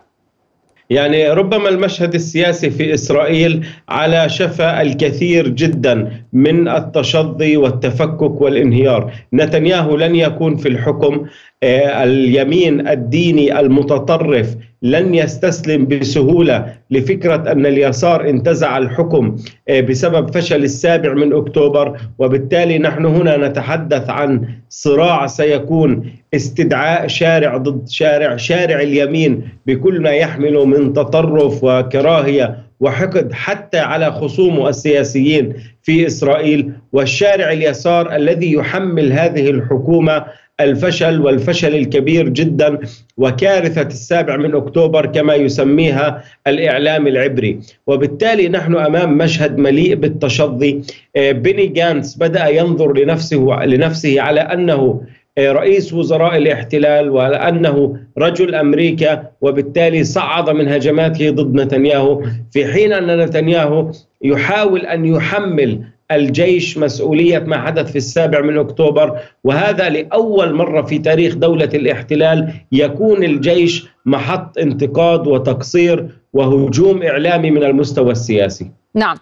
[0.91, 9.97] يعني ربما المشهد السياسي في إسرائيل على شفا الكثير جدا من التشظي والتفكك والانهيار، نتنياهو
[9.97, 11.27] لن يكون في الحكم
[11.63, 19.37] اليمين الديني المتطرف لن يستسلم بسهولة لفكرة أن اليسار انتزع الحكم
[19.69, 22.01] آه، بسبب فشل السابع من أكتوبر.
[22.19, 30.11] وبالتالي نحن هنا نتحدث عن صراع سيكون استدعاء شارع ضد شارع شارع اليمين بكل ما
[30.11, 36.73] يحمله من تطرف وكراهية وحقد حتى على خصومه السياسيين في إسرائيل.
[36.93, 40.25] والشارع اليسار الذي يحمل هذه الحكومة
[40.61, 42.79] الفشل والفشل الكبير جدا
[43.17, 47.61] وكارثة السابع من أكتوبر كما يسميها الإعلام العبري.
[47.87, 50.83] وبالتالي نحن أمام مشهد مليء بالتشظي.
[51.17, 55.01] آه، بني جانس بدأ ينظر لنفسه, لنفسه على أنه
[55.39, 62.23] آه، رئيس وزراء الاحتلال وأنه رجل أمريكا وبالتالي صعد من هجماته ضد نتنياهو.
[62.51, 65.81] في حين أن نتنياهو يحاول أن يحمل
[66.15, 72.55] الجيش مسؤولية ما حدث في السابع من أكتوبر وهذا لأول مرة في تاريخ دولة الاحتلال
[72.73, 78.71] يكون الجيش محط انتقاد وتقصير وهجوم إعلامي من المستوى السياسي.
[78.95, 79.17] نعم.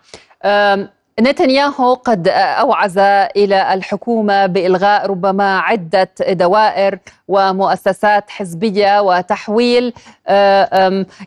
[1.20, 2.98] نتنياهو قد أوعز
[3.36, 6.98] إلى الحكومة بإلغاء ربما عدة دوائر
[7.28, 9.92] ومؤسسات حزبية وتحويل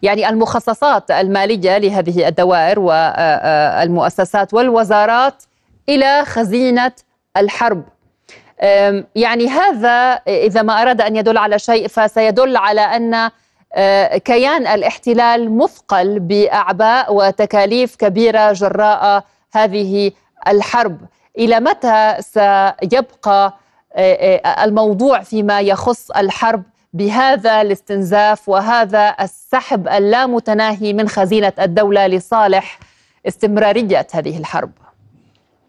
[0.01, 5.43] يعني المخصصات المالية لهذه الدوائر والمؤسسات والوزارات.
[5.89, 6.91] إلى خزينة
[7.37, 7.83] الحرب.
[9.15, 13.29] يعني هذا إذا ما أراد أن يدل على شيء فسيدل على أن
[13.75, 20.11] أه، كيان الاحتلال مثقل بأعباء وتكاليف كبيرة جراء هذه
[20.47, 20.97] الحرب.
[21.37, 23.53] إلى متى سيبقى
[24.63, 32.79] الموضوع فيما يخص الحرب بهذا الاستنزاف وهذا السحب اللامتناهي من خزينة الدولة لصالح
[33.27, 34.71] استمرارية هذه الحرب؟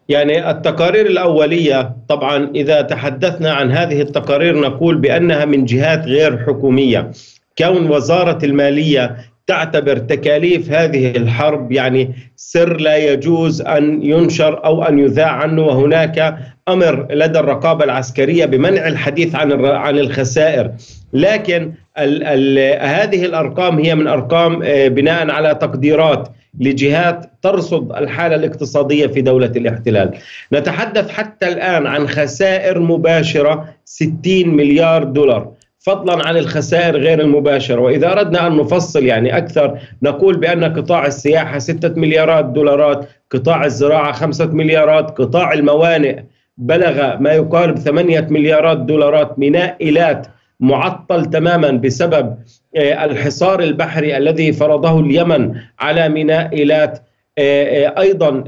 [0.09, 7.11] يعني التقارير الأولية طبعا إذا تحدثنا عن هذه التقارير نقول بأنها من جهات غير حكومية.
[7.59, 14.99] كون وزارة المالية تعتبر تكاليف هذه الحرب يعني سر لا يجوز أن ينشر أو أن
[14.99, 16.37] يذاع عنه وهناك
[16.69, 20.71] أمر لدى الرقابة العسكرية بمنع الحديث عن عن الخسائر.
[21.13, 26.29] لكن ال ال هذه الأرقام هي من أرقام آه، بناء على تقديرات
[26.61, 30.11] لجهات ترصد الحالة الاقتصادية في دولة الاحتلال.
[30.53, 35.53] نتحدث حتى الآن عن خسائر مباشرة 60 مليار دولار.
[35.79, 37.81] فضلا عن الخسائر غير المباشرة.
[37.81, 44.13] وإذا أردنا أن نفصل يعني أكثر نقول بأن قطاع السياحة 6 مليارات دولارات قطاع الزراعة
[44.13, 46.23] 5 مليارات قطاع الموانئ
[46.59, 50.27] بلغ ما يقارب 8 مليارات دولارات ميناء إيلات
[50.61, 52.37] معطل تماما بسبب
[52.77, 56.99] آه، الحصار البحري الذي فرضه اليمن على ميناء إيلات.
[57.39, 58.45] آه، آه، أيضا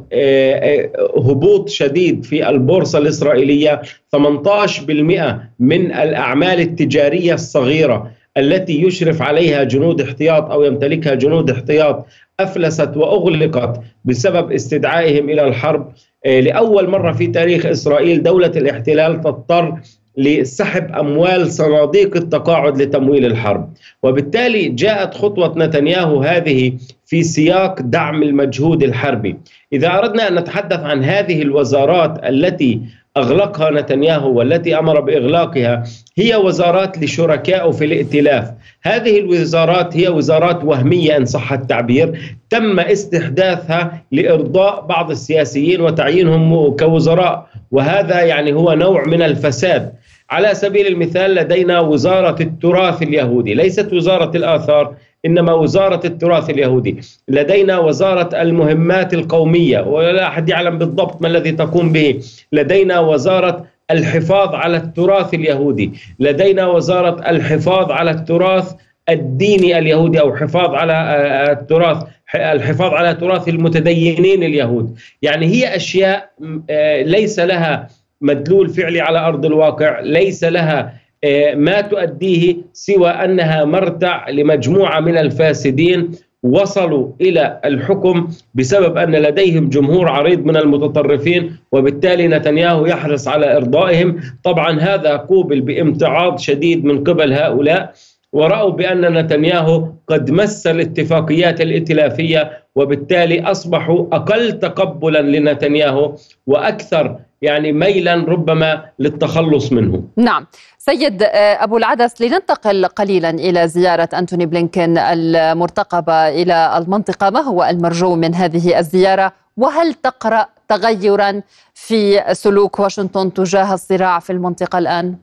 [1.16, 3.82] هبوط شديد في البورصة الإسرائيلية.
[4.12, 12.06] 18% من الأعمال التجارية الصغيرة التي يشرف عليها جنود احتياط أو يمتلكها جنود احتياط
[12.40, 15.92] أفلست وأغلقت بسبب استدعائهم إلى الحرب.
[16.26, 19.80] لأول مرة في تاريخ إسرائيل دولة الاحتلال تضطر
[20.16, 23.72] لسحب أموال صناديق التقاعد لتمويل الحرب.
[24.02, 26.72] وبالتالي جاءت خطوة نتنياهو هذه
[27.06, 29.36] في سياق دعم المجهود الحربي.
[29.72, 32.80] إذا أردنا أن نتحدث عن هذه الوزارات التي
[33.16, 35.84] أغلقها نتنياهو والتي أمر بإغلاقها
[36.16, 38.50] هي وزارات لشركائه في الائتلاف.
[38.82, 42.36] هذه الوزارات هي وزارات وهمية إن صح التعبير.
[42.50, 47.46] تم استحداثها لإرضاء بعض السياسيين وتعيينهم كوزراء.
[47.70, 49.92] وهذا يعني هو نوع من الفساد.
[50.30, 53.54] على سبيل المثال لدينا وزارة التراث اليهودي.
[53.54, 54.94] ليست وزارة الآثار
[55.26, 57.00] إنما وزارة التراث اليهودي.
[57.28, 62.20] لدينا وزارة المهمات القومية ولا أحد يعلم بالضبط ما الذي تقوم به.
[62.52, 65.92] لدينا وزارة الحفاظ على التراث اليهودي.
[66.20, 68.72] لدينا وزارة الحفاظ على التراث
[69.08, 72.02] الديني اليهودي أو حفاظ على آه، التراث
[72.34, 74.98] الحفاظ على تراث المتدينين اليهود.
[75.22, 76.30] يعني هي أشياء
[76.70, 77.88] آه، ليس لها
[78.26, 80.92] مدلول فعلي على أرض الواقع ليس لها
[81.24, 86.10] آه، ما تؤديه سوى أنها مرتع لمجموعة من الفاسدين
[86.42, 94.20] وصلوا إلى الحكم بسبب أن لديهم جمهور عريض من المتطرفين وبالتالي نتنياهو يحرص على إرضائهم.
[94.44, 97.92] طبعا هذا قوبل بامتعاض شديد من قبل هؤلاء
[98.32, 106.14] ورأوا بأن نتنياهو قد مس الاتفاقيات الائتلافية وبالتالي أصبحوا أقل تقبلا لنتنياهو
[106.46, 110.02] وأكثر يعني ميلا ربما للتخلص منه.
[110.16, 110.46] نعم.
[110.78, 111.28] سيد آه،
[111.64, 117.30] أبو العدس لننتقل قليلا إلى زيارة أنتوني بلينكين المرتقبة إلى المنطقة.
[117.30, 121.42] ما هو المرجو من هذه الزيارة؟ وهل تقرأ تغيرا
[121.74, 125.16] في سلوك واشنطن تجاه الصراع في المنطقة الآن؟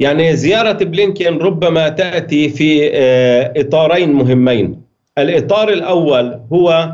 [0.00, 4.82] يعني زيارة بلينكين ربما تأتي في آه، إطارين مهمين.
[5.18, 6.92] الإطار الأول هو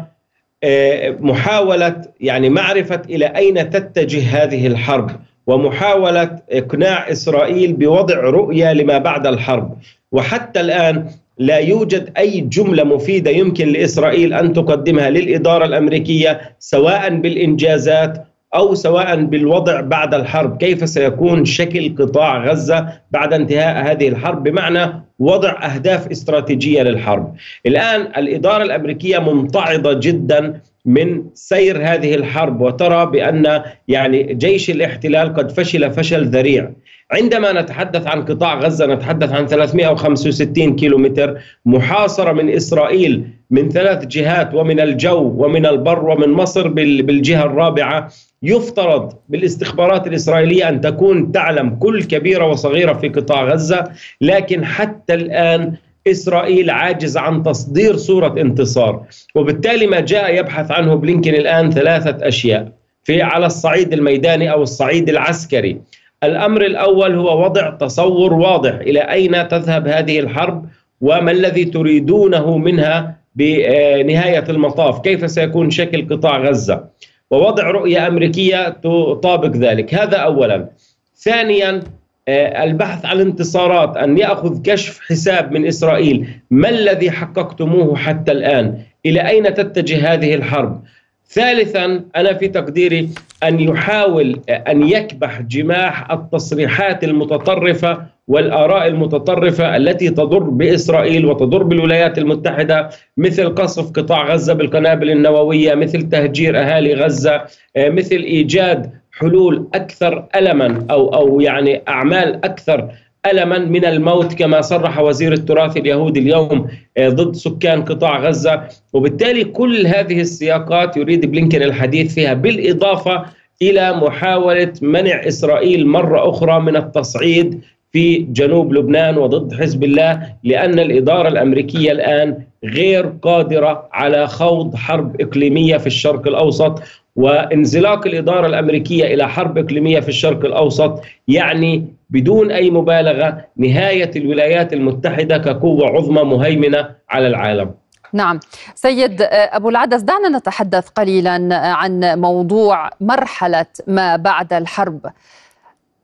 [1.21, 5.11] محاولة يعني معرفة إلى أين تتجه هذه الحرب
[5.47, 9.77] ومحاولة إقناع إسرائيل بوضع رؤية لما بعد الحرب.
[10.13, 11.07] وحتى الآن
[11.39, 19.25] لا يوجد أي جملة مفيدة يمكن لإسرائيل أن تقدمها للإدارة الأمريكية سواء بالإنجازات أو سواء
[19.25, 26.11] بالوضع بعد الحرب كيف سيكون شكل قطاع غزة بعد انتهاء هذه الحرب بمعنى وضع أهداف
[26.11, 27.35] استراتيجية للحرب.
[27.67, 35.51] الآن الإدارة الأمريكية ممتعضة جدا من سير هذه الحرب وترى بأن يعني جيش الاحتلال قد
[35.51, 36.71] فشل فشل ذريع.
[37.13, 44.55] عندما نتحدث عن قطاع غزة نتحدث عن 365 كيلومتر محاصرة من إسرائيل من ثلاث جهات
[44.55, 48.09] ومن الجو ومن البر ومن مصر بالجهة الرابعة
[48.43, 53.85] يفترض بالاستخبارات الإسرائيلية أن تكون تعلم كل كبيرة وصغيرة في قطاع غزة
[54.21, 55.73] لكن حتى الآن
[56.07, 59.03] إسرائيل عاجزه عن تصدير صورة انتصار.
[59.35, 62.73] وبالتالي ما جاء يبحث عنه بلينكن الآن ثلاثة أشياء.
[63.05, 65.81] في على الصعيد الميداني أو الصعيد العسكري.
[66.25, 70.67] الأمر الأول هو وضع تصور واضح إلى أين تذهب هذه الحرب
[71.01, 76.85] وما الذي تريدونه منها بنهاية المطاف كيف سيكون شكل قطاع غزة؟
[77.31, 79.95] ووضع رؤية أمريكية تطابق ذلك.
[79.95, 80.69] هذا أولا.
[81.17, 81.83] ثانيا
[82.29, 86.29] آه، البحث عن انتصارات أن يأخذ كشف حساب من إسرائيل.
[86.51, 90.83] ما الذي حققتموه حتى الآن؟ إلى أين تتجه هذه الحرب؟
[91.29, 93.09] ثالثا أنا في تقديري
[93.43, 102.89] أن يحاول أن يكبح جماح التصريحات المتطرفة والآراء المتطرفة التي تضر بإسرائيل وتضر بالولايات المتحدة
[103.17, 107.45] مثل قصف قطاع غزة بالقنابل النووية، مثل تهجير أهالي غزة،
[107.77, 112.89] مثل إيجاد حلول أكثر الما أو أو يعني أعمال أكثر
[113.27, 116.67] ألما من الموت كما صرح وزير التراث اليهودي اليوم
[116.97, 118.63] آه، ضد سكان قطاع غزة.
[118.93, 123.25] وبالتالي كل هذه السياقات يريد بلينكن الحديث فيها بالإضافة
[123.63, 127.61] إلى محاولة منع إسرائيل مرة أخرى من التصعيد
[127.93, 135.21] في جنوب لبنان وضد حزب الله لأن الإدارة الأمريكية الآن غير قادرة على خوض حرب
[135.21, 136.83] إقليمية في الشرق الأوسط.
[137.17, 144.73] وانزلاق الإدارة الأمريكية إلى حرب إقليمية في الشرق الأوسط يعني بدون أي مبالغة نهاية الولايات
[144.73, 147.75] المتحدة كقوة عظمى مهيمنة على العالم.
[148.13, 148.41] نعم.
[148.75, 155.01] سيد أبو العدس دعنا نتحدث قليلا عن موضوع مرحلة ما بعد الحرب.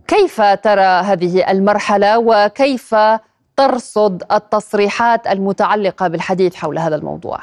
[0.08, 2.94] كيف ترى هذه المرحلة وكيف
[3.56, 7.40] ترصد التصريحات المتعلقة بالحديث حول هذا الموضوع؟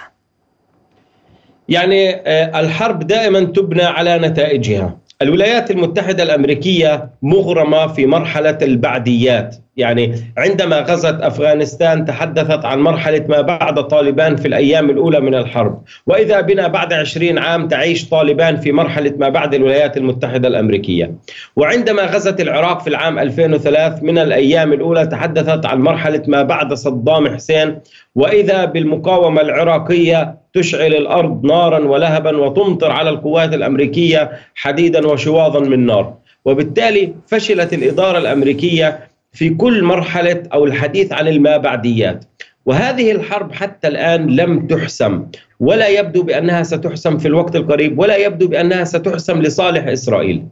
[1.69, 4.97] يعني آه، الحرب دائما تبنى على نتائجها.
[5.21, 9.55] الولايات المتحدة الأمريكية مغرمة في مرحلة البعديات.
[9.77, 15.83] يعني عندما غزت أفغانستان تحدثت عن مرحلة ما بعد طالبان في الأيام الأولى من الحرب،
[16.07, 21.11] وإذا بنا بعد 20 عام تعيش طالبان في مرحلة ما بعد الولايات المتحدة الأمريكية.
[21.55, 27.35] وعندما غزت العراق في العام 2003 من الأيام الأولى تحدثت عن مرحلة ما بعد صدام
[27.35, 27.79] حسين،
[28.15, 36.13] وإذا بالمقاومة العراقية تشعل الأرض نارا ولهبا وتمطر على القوات الأمريكية حديدا وشواظا من نار.
[36.45, 38.99] وبالتالي فشلت الإدارة الأمريكية
[39.33, 42.25] في كل مرحلة أو الحديث عن الما بعديات
[42.65, 45.25] وهذه الحرب حتى الآن لم تحسم
[45.59, 50.43] ولا يبدو بأنها ستحسم في الوقت القريب ولا يبدو بأنها ستحسم لصالح إسرائيل.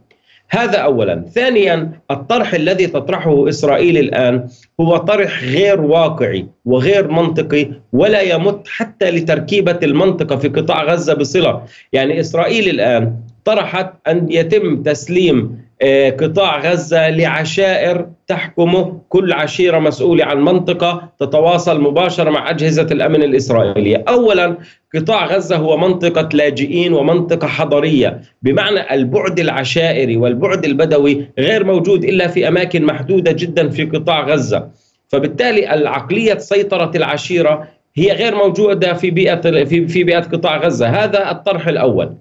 [0.48, 4.48] هذا اولا، ثانيا الطرح الذي تطرحه إسرائيل الآن
[4.80, 11.62] هو طرح غير واقعي وغير منطقي ولا يمت حتى لتركيبة المنطقة في قطاع غزة بصلة،
[11.92, 20.24] يعني إسرائيل الآن طرحت أن يتم تسليم آه، قطاع غزة لعشائر تحكمه كل عشيرة مسؤولة
[20.24, 24.04] عن منطقة تتواصل مباشرة مع أجهزة الأمن الإسرائيلية.
[24.08, 24.56] أولا
[24.94, 32.28] قطاع غزة هو منطقة لاجئين ومنطقة حضرية بمعنى البعد العشائري والبعد البدوي غير موجود إلا
[32.28, 34.68] في أماكن محدودة جدا في قطاع غزة.
[35.08, 40.88] فبالتالي العقلية سيطرة العشيرة هي غير موجودة في بيئة في بيئة قطاع غزة.
[40.88, 42.14] هذا الطرح الأول.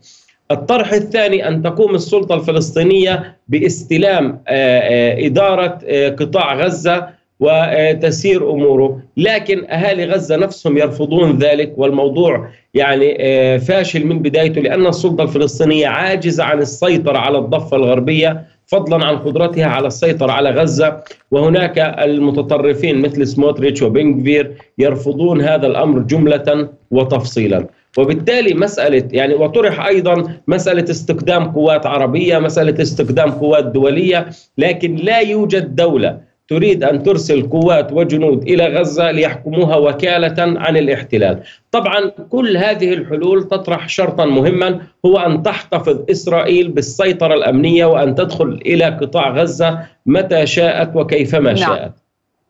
[0.51, 9.01] الطرح الثاني أن تقوم السلطة الفلسطينية باستلام آه، آه، إدارة آه، قطاع غزة وتسير أموره،
[9.17, 13.17] لكن أهالي غزة نفسهم يرفضون ذلك والموضوع يعني
[13.59, 19.65] فاشل من بدايته لأن السلطة الفلسطينية عاجزة عن السيطرة على الضفة الغربية فضلا عن قدرتها
[19.65, 27.67] على السيطرة على غزة وهناك المتطرفين مثل سموتريتش وبنغفير يرفضون هذا الأمر جملة وتفصيلا.
[27.97, 35.19] وبالتالي مسألة يعني وطرح أيضا مسألة استخدام قوات عربية مسألة استخدام قوات دولية لكن لا
[35.19, 41.43] يوجد دولة تريد أن ترسل قوات وجنود إلى غزة ليحكموها وكالة عن الاحتلال.
[41.71, 48.61] طبعا كل هذه الحلول تطرح شرطا مهما هو أن تحتفظ إسرائيل بالسيطرة الأمنية وأن تدخل
[48.65, 51.55] إلى قطاع غزة متى شاءت وكيفما نعم.
[51.55, 51.93] شاءت.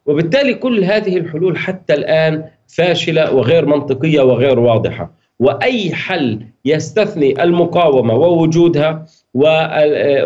[0.05, 5.24] وبالتالي كل هذه الحلول حتى الآن فاشلة وغير منطقية وغير واضحة.
[5.39, 9.05] وأي حل يستثني المقاومة ووجودها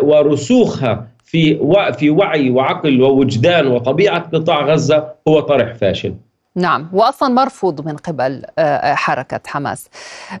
[0.02, 1.58] ورسوخها في
[1.98, 6.14] في وعي وعقل ووجدان وطبيعة قطاع غزة هو طرح فاشل.
[6.56, 9.88] نعم واصلا مرفوض من قبل آه، حركة حماس.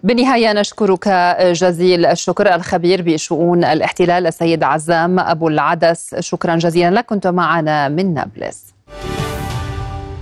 [0.02, 1.08] بالنهاية نشكرك
[1.40, 8.14] جزيل الشكر الخبير بشؤون الاحتلال السيد عزام أبو العدس شكرا جزيلا لك كنت معنا من
[8.14, 8.74] نابلس.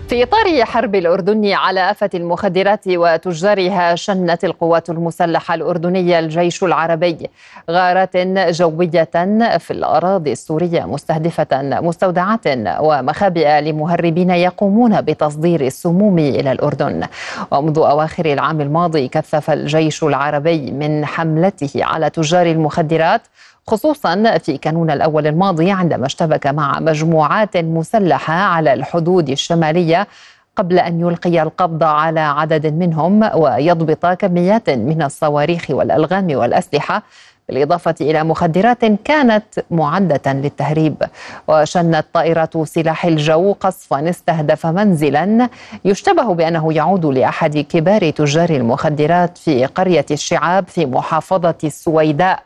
[0.08, 7.30] في إطار حرب الأردن على آفة المخدرات وتجارها شنت القوات المسلحة الأردنية الجيش العربي
[7.70, 9.08] غارات جوية
[9.58, 12.46] في الأراضي السورية مستهدفة مستودعات
[12.80, 17.06] ومخابئ لمهربين يقومون بتصدير السموم إلى الأردن.
[17.50, 23.22] ومنذ أواخر العام الماضي كثف الجيش العربي من حملته على تجار المخدرات
[23.68, 30.06] خصوصا في كانون الأول الماضي عندما اشتبك مع مجموعات مسلحة على الحدود الشمالية
[30.56, 37.02] قبل أن يلقي القبض على عدد منهم ويضبط كميات من الصواريخ والألغام والأسلحة.
[37.48, 40.94] بالإضافة إلى مخدرات كانت معدة للتهريب.
[41.48, 45.48] وشنت طائرة سلاح الجو قصفا استهدف منزلا
[45.84, 52.42] يشتبه بأنه يعود لأحد كبار تجار المخدرات في قرية الشعاب في محافظة السويداء.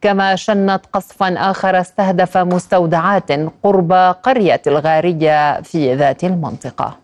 [0.00, 3.32] كما شنت قصفا آخر استهدف مستودعات
[3.62, 3.92] قرب
[4.22, 6.96] قرية الغارية في ذات المنطقة.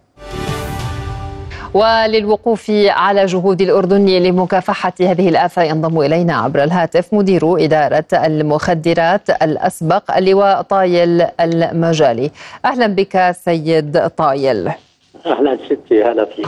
[1.75, 10.17] وللوقوف على جهود الأردن لمكافحة هذه الآفة ينضم إلينا عبر الهاتف مدير إدارة المخدرات الأسبق
[10.17, 12.31] اللواء طايل المجالي.
[12.65, 14.69] أهلا بك سيد طايل.
[15.27, 16.47] أهلا ستي هلا فيك.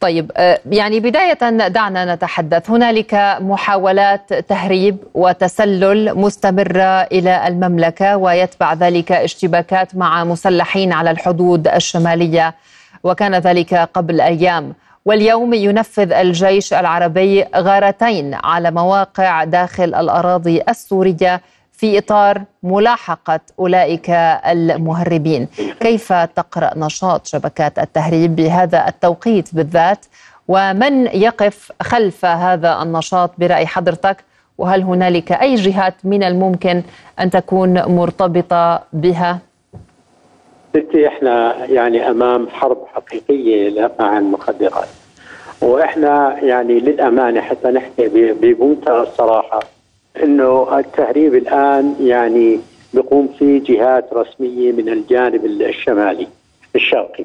[0.00, 0.30] طيب
[0.70, 2.70] يعني بداية دعنا نتحدث.
[2.70, 12.54] هنالك محاولات تهريب وتسلل مستمرة إلى المملكة ويتبع ذلك اشتباكات مع مسلحين على الحدود الشمالية
[13.04, 14.74] وكان ذلك قبل أيام.
[15.04, 21.40] واليوم ينفذ الجيش العربي غارتين على مواقع داخل الأراضي السورية
[21.72, 24.10] في إطار ملاحقة أولئك
[24.46, 25.48] المهربين.
[25.80, 30.06] كيف تقرأ نشاط شبكات التهريب بهذا التوقيت بالذات؟
[30.48, 34.24] ومن يقف خلف هذا النشاط برأي حضرتك؟
[34.58, 36.82] وهل هنالك أي جهات من الممكن
[37.20, 39.38] أن تكون مرتبطة بها؟
[40.76, 44.88] ستي إحنا يعني أمام حرب حقيقية مع المخدرات.
[45.62, 49.60] وإحنا يعني للأمانة حتى نحكي بمنتهى الصراحة
[50.22, 52.60] إنه التهريب الآن يعني
[52.94, 56.26] بيقوم فيه جهات رسمية من الجانب الشمالي
[56.76, 57.24] الشرقي.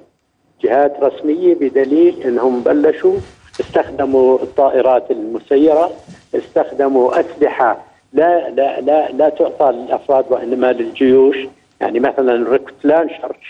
[0.64, 3.18] جهات رسمية بدليل إنهم بلشوا
[3.60, 5.92] استخدموا الطائرات المسيرة
[6.36, 7.78] استخدموا أسلحة
[8.14, 11.38] لا لا لا لا تعطى للأفراد وإنما للجيوش.
[11.82, 12.74] يعني مثلا ريكت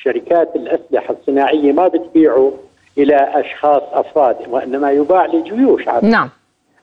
[0.03, 2.51] شركات الأسلحة الصناعية ما بتبيعه
[2.97, 6.07] إلى أشخاص أفراد وإنما يباع لجيوش عادة.
[6.07, 6.29] نعم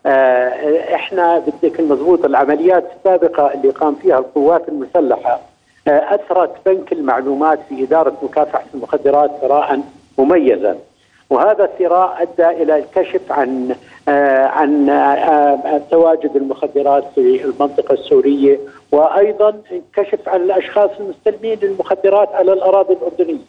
[0.07, 5.41] آه إحنا بدك المضبوط العمليات السابقة اللي قام فيها القوات المسلحة
[5.89, 9.81] آه اثرت بنك المعلومات في إدارة مكافحة المخدرات ثراء
[10.19, 10.79] مميزا
[11.31, 13.75] وهذا الثراء أدى إلى الكشف عن
[14.09, 18.59] آه عن آه تواجد المخدرات في المنطقة السورية
[18.93, 19.61] وأيضا
[19.97, 23.45] كشف عن الأشخاص المستلمين للمخدرات على الأراضي الأردنية.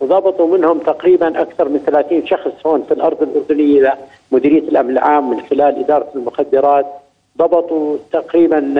[0.00, 3.94] وضبطوا منهم تقريبا أكثر من 30 شخص هون في الأرض الأردنية
[4.32, 6.86] مديرية الأمن العام من خلال إدارة المخدرات.
[7.38, 8.74] ضبطوا تقريبا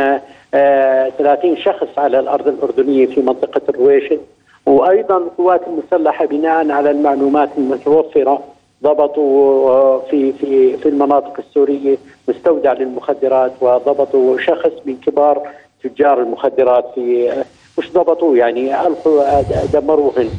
[0.55, 4.21] آه 30 شخص على الأرض الأردنية في منطقة الرويشد
[4.67, 8.43] وأيضا القوات المسلحة بناء على المعلومات المتوفرة
[8.83, 11.97] ضبطوا في في في المناطق السورية
[12.29, 15.49] مستودع للمخدرات وضبطوا شخص من كبار
[15.85, 17.33] تجار المخدرات في
[17.79, 19.43] مش ضبطوه يعني ألقوا
[19.73, 20.31] دمروهن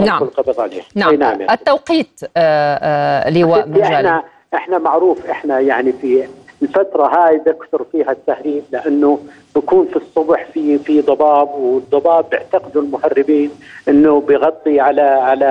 [0.00, 0.22] نعم.
[0.22, 1.40] القبض عليه نعم, نعم.
[1.50, 2.78] التوقيت آآ
[3.26, 4.22] آآ لواء مجالي إحنا
[4.54, 6.28] إحنا معروف إحنا يعني في
[6.62, 9.18] الفترة هاي بكثر فيها التهريب لأنه
[9.56, 13.50] بكون في الصبح في في ضباب والضباب بيعتقدوا المهربين
[13.88, 15.44] إنه بغطي على على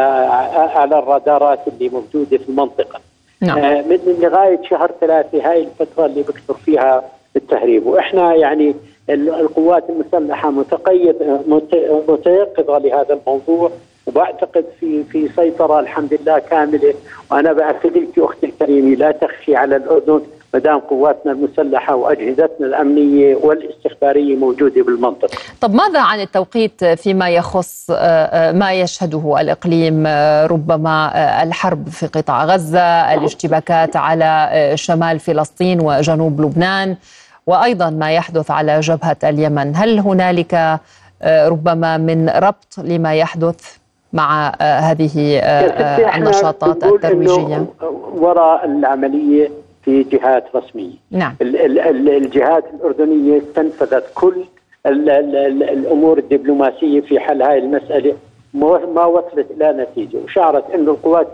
[0.75, 2.99] على الرادارات اللي موجودة في المنطقة.
[3.41, 3.57] نعم.
[3.57, 7.03] آه من لغاية شهر ثلاثة هاي الفترة اللي بكثر فيها
[7.35, 8.75] التهريب وإحنا يعني
[9.09, 11.15] القوات المسلحة متقيد
[12.07, 13.71] متيقظة لهذا الموضوع
[14.07, 16.93] وبعتقد في في سيطرة الحمد لله كاملة
[17.31, 20.21] وأنا باكد لك أختي الكريمة لا تخشي على الاردن
[20.53, 25.37] ما دام قواتنا المسلحة وأجهزتنا الأمنية والاستخبارية موجودة بالمنطقة.
[25.61, 27.91] طب ماذا عن التوقيت فيما يخص
[28.53, 30.07] ما يشهده الإقليم
[30.51, 31.11] ربما
[31.43, 36.95] الحرب في قطاع غزة، الاشتباكات على شمال فلسطين وجنوب لبنان
[37.47, 40.79] وأيضا ما يحدث على جبهة اليمن، هل هنالك
[41.25, 43.77] ربما من ربط لما يحدث
[44.13, 45.39] مع هذه
[46.15, 47.65] النشاطات الترويجية؟
[48.15, 49.51] وراء العملية
[49.87, 50.93] في جهات رسمية.
[51.11, 51.35] نعم.
[51.41, 54.43] الجهات الأردنية استنفذت كل
[54.85, 58.13] الأمور الدبلوماسية في حل هذه المسألة
[58.53, 61.27] ما وصلت إلى نتيجة وشعرت إنه القوات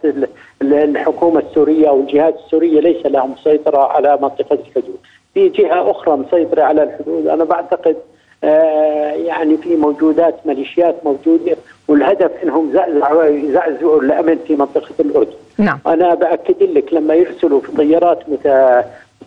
[0.61, 4.97] الحكومة السورية أو الجهات السورية ليس لهم سيطرة على منطقة الحدود.
[5.33, 7.95] في جهة أخرى مسيطرة على الحدود أنا بعتقد
[8.43, 11.55] آه يعني في موجودات ميليشيات موجودة
[11.87, 15.42] والهدف إنهم زعزعوا يزعزعوا الأمن في منطقة الأردن.
[15.57, 15.79] نعم.
[15.87, 18.19] أنا بأكد لك لما يرسلوا في طيارات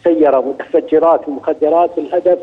[0.06, 2.38] مسيره متفجرات ومخدرات الهدف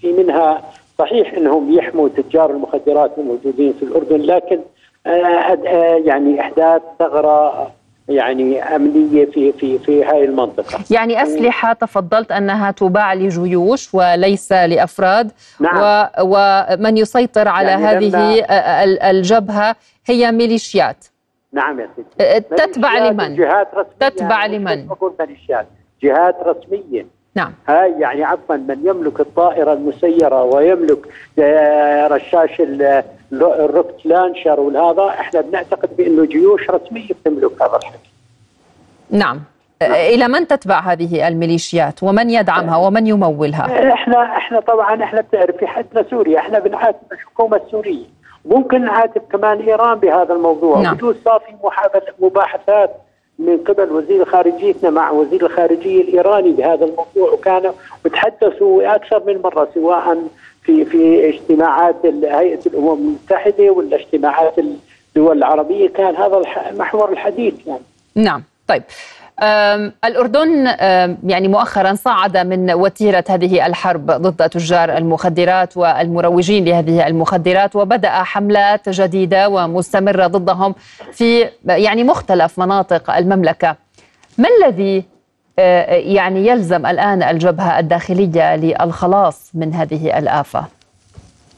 [0.00, 0.62] في منها
[0.98, 4.60] صحيح إنهم يحموا تجار المخدرات الموجودين في الأردن لكن
[5.06, 7.70] آه آه يعني أحداث ثغرة
[8.08, 10.78] يعني أمنية في في في هاي المنطقة.
[10.90, 15.30] يعني أسلحة تفضلت أنها تباع لجيوش وليس لأفراد
[15.60, 15.76] نعم.
[15.80, 18.44] و ومن يسيطر على يعني هذه
[19.10, 19.76] الجبهة
[20.06, 21.04] هي ميليشيات.
[21.52, 22.40] نعم يا سيدي.
[22.40, 24.08] تتبع لمن؟ جهات رسمية.
[24.08, 24.88] تتبع لمن؟
[25.20, 25.66] ميليشيات،
[26.02, 27.06] جهات رسمية.
[27.34, 27.52] نعم.
[27.68, 30.98] هاي يعني عفوا من يملك الطائرة المسيرة ويملك
[31.38, 32.62] آه، رشاش
[33.32, 38.10] الروكت لانشر والهذا إحنا بنعتقد بأنه جيوش رسمية بتملك هذا الحكي.
[39.10, 39.40] نعم.
[39.82, 45.66] إلى من تتبع هذه الميليشيات؟ ومن يدعمها؟ ومن يمولها؟ إحنا إحنا طبعا إحنا بتعرف في
[45.66, 46.38] حدنا سوريا.
[46.38, 48.06] إحنا بنعاتب الحكومة السورية.
[48.44, 50.94] ممكن نعاتب كمان إيران بهذا الموضوع نعم.
[50.94, 51.52] بجوز صار في
[52.18, 52.90] مباحثات
[53.38, 57.72] من قبل وزير خارجيتنا مع وزير الخارجية الإيراني بهذا الموضوع وكانوا
[58.04, 60.18] وتحدثوا أكثر من مرة سواء
[60.62, 67.82] في في اجتماعات هيئة الأمم المتحدة ولا اجتماعات الدول العربية كان هذا محور الحديث يعني.
[68.14, 68.82] نعم طيب
[70.04, 70.66] الأردن
[71.26, 78.88] يعني مؤخرا صعد من وتيرة هذه الحرب ضد تجار المخدرات والمروجين لهذه المخدرات وبدأ حملات
[78.88, 80.74] جديدة ومستمرة ضدهم
[81.12, 83.76] في يعني مختلف مناطق المملكة
[84.38, 85.04] ما الذي
[85.88, 90.64] يعني يلزم الآن الجبهة الداخلية للخلاص من هذه الآفة؟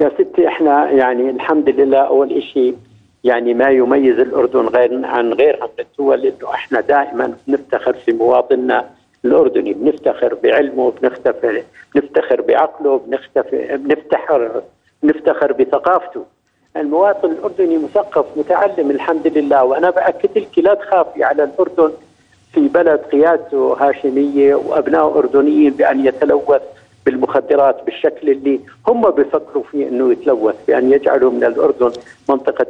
[0.01, 2.77] يا ستي إحنا يعني الحمد لله أول شيء
[3.25, 8.91] يعني ما يميز الأردن غير عن غيرها من الدول انه إحنا دائما بنفتخر في مواطننا
[9.25, 11.63] الأردني بنفتخر بعلمه بنفتخر
[11.95, 14.63] بنفتخر بعقله بنفتخر بنفتخر
[15.03, 16.25] بنفتخر بثقافته.
[16.77, 19.65] المواطن الأردني مثقف متعلم الحمد لله.
[19.65, 21.93] وأنا بأكد لك لا تخافي على الأردن
[22.53, 26.63] في بلد قيادته هاشمية وأبناء أردنيين بأن يتلوث.
[27.11, 31.93] بالمخدرات بالشكل اللي هم بيفكروا فيه إنه يتلوث بأن يجعلوا من الأردن
[32.29, 32.67] منطقة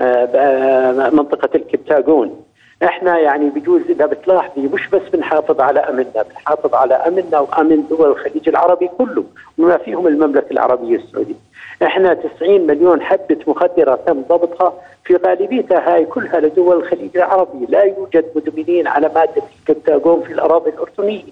[0.00, 2.44] آه، منطقة الكبتاجون
[2.84, 8.10] إحنا يعني بجوز إذا بتلاحظي مش بس بنحافظ على أمننا بنحافظ على أمننا وأمن دول
[8.10, 9.24] الخليج العربي كله
[9.58, 11.34] بما فيهم المملكة العربية السعودية.
[11.82, 14.72] إحنا 90 مليون حبة مخدرة تم ضبطها
[15.04, 17.66] في غالبيتها هاي كلها لدول الخليج العربي.
[17.68, 21.22] لا يوجد مدمنين على مادة الكبتاجون في الأراضي الأردنية.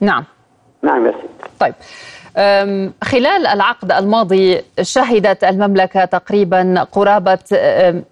[0.00, 0.24] نعم.
[0.82, 1.28] نعم يا سيدي.
[1.60, 1.74] طيب.
[3.04, 7.38] خلال العقد الماضي شهدت المملكة تقريبا قرابة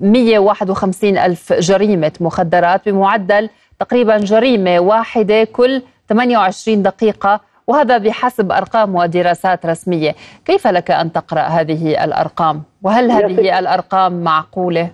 [0.01, 3.49] 151 ألف جريمة مخدرات بمعدل
[3.81, 10.15] تقريبا جريمة واحدة كل 28 دقيقة وهذا بحسب أرقام ودراسات رسمية.
[10.45, 14.91] كيف لك أن تقرأ هذه الأرقام؟ وهل هذه الأرقام معقولة؟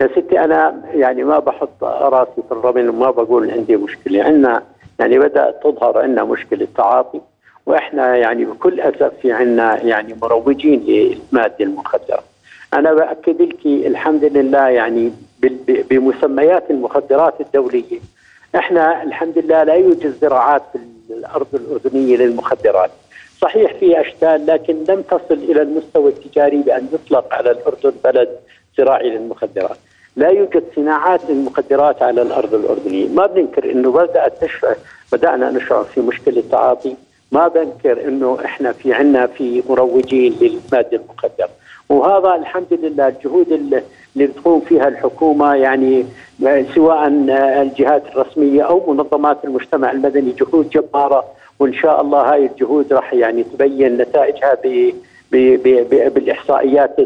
[0.00, 4.24] يا ستي أنا يعني ما بحط راسي في الرمل وما بقول عندي مشكلة.
[4.24, 4.62] عندنا
[4.98, 7.20] يعني بدأت تظهر عندنا مشكلة تعاطي
[7.66, 12.22] وإحنا يعني بكل أسف في عندنا يعني مروجين للماده المخدره.
[12.74, 15.12] أنا بأكد لك الحمد لله يعني
[15.90, 17.98] بمسميات المخدرات الدولية
[18.56, 20.78] إحنا الحمد لله لا يوجد زراعات في
[21.14, 22.90] الأرض الأردنية للمخدرات.
[23.40, 28.28] صحيح في أشكال لكن لم تصل إلى المستوى التجاري بأن يطلق على الأردن بلد
[28.78, 29.76] زراعي للمخدرات.
[30.18, 34.76] لا يوجد صناعات للمخدرات على الأرض الأردنية، ما بننكر إنه بدأت تشعر
[35.12, 36.94] بدأنا نشعر في مشكلة تعاطي،
[37.32, 41.48] ما بنكر إنه إحنا في عنا في مروجين للمادة المخدرة،
[41.88, 43.82] وهذا الحمد لله الجهود اللي
[44.16, 46.04] بتقوم فيها الحكومة يعني
[46.74, 47.06] سواء
[47.62, 51.24] الجهات الرسمية أو منظمات المجتمع المدني جهود جبارة.
[51.60, 54.92] وإن شاء الله هاي الجهود راح يعني تبين نتائجها ب
[56.14, 56.96] بالإحصائيات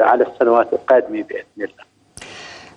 [0.00, 1.85] على السنوات القادمة بإذن الله.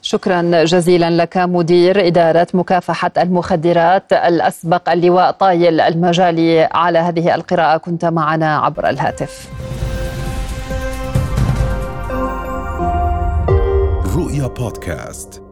[0.10, 7.78] شكرا جزيلا لك مدير إدارة مكافحة المخدرات الأسبق اللواء طايل المجالي على هذه القراءة.
[7.78, 9.48] كنت معنا عبر الهاتف.
[14.16, 15.49] رؤيا بودكاست.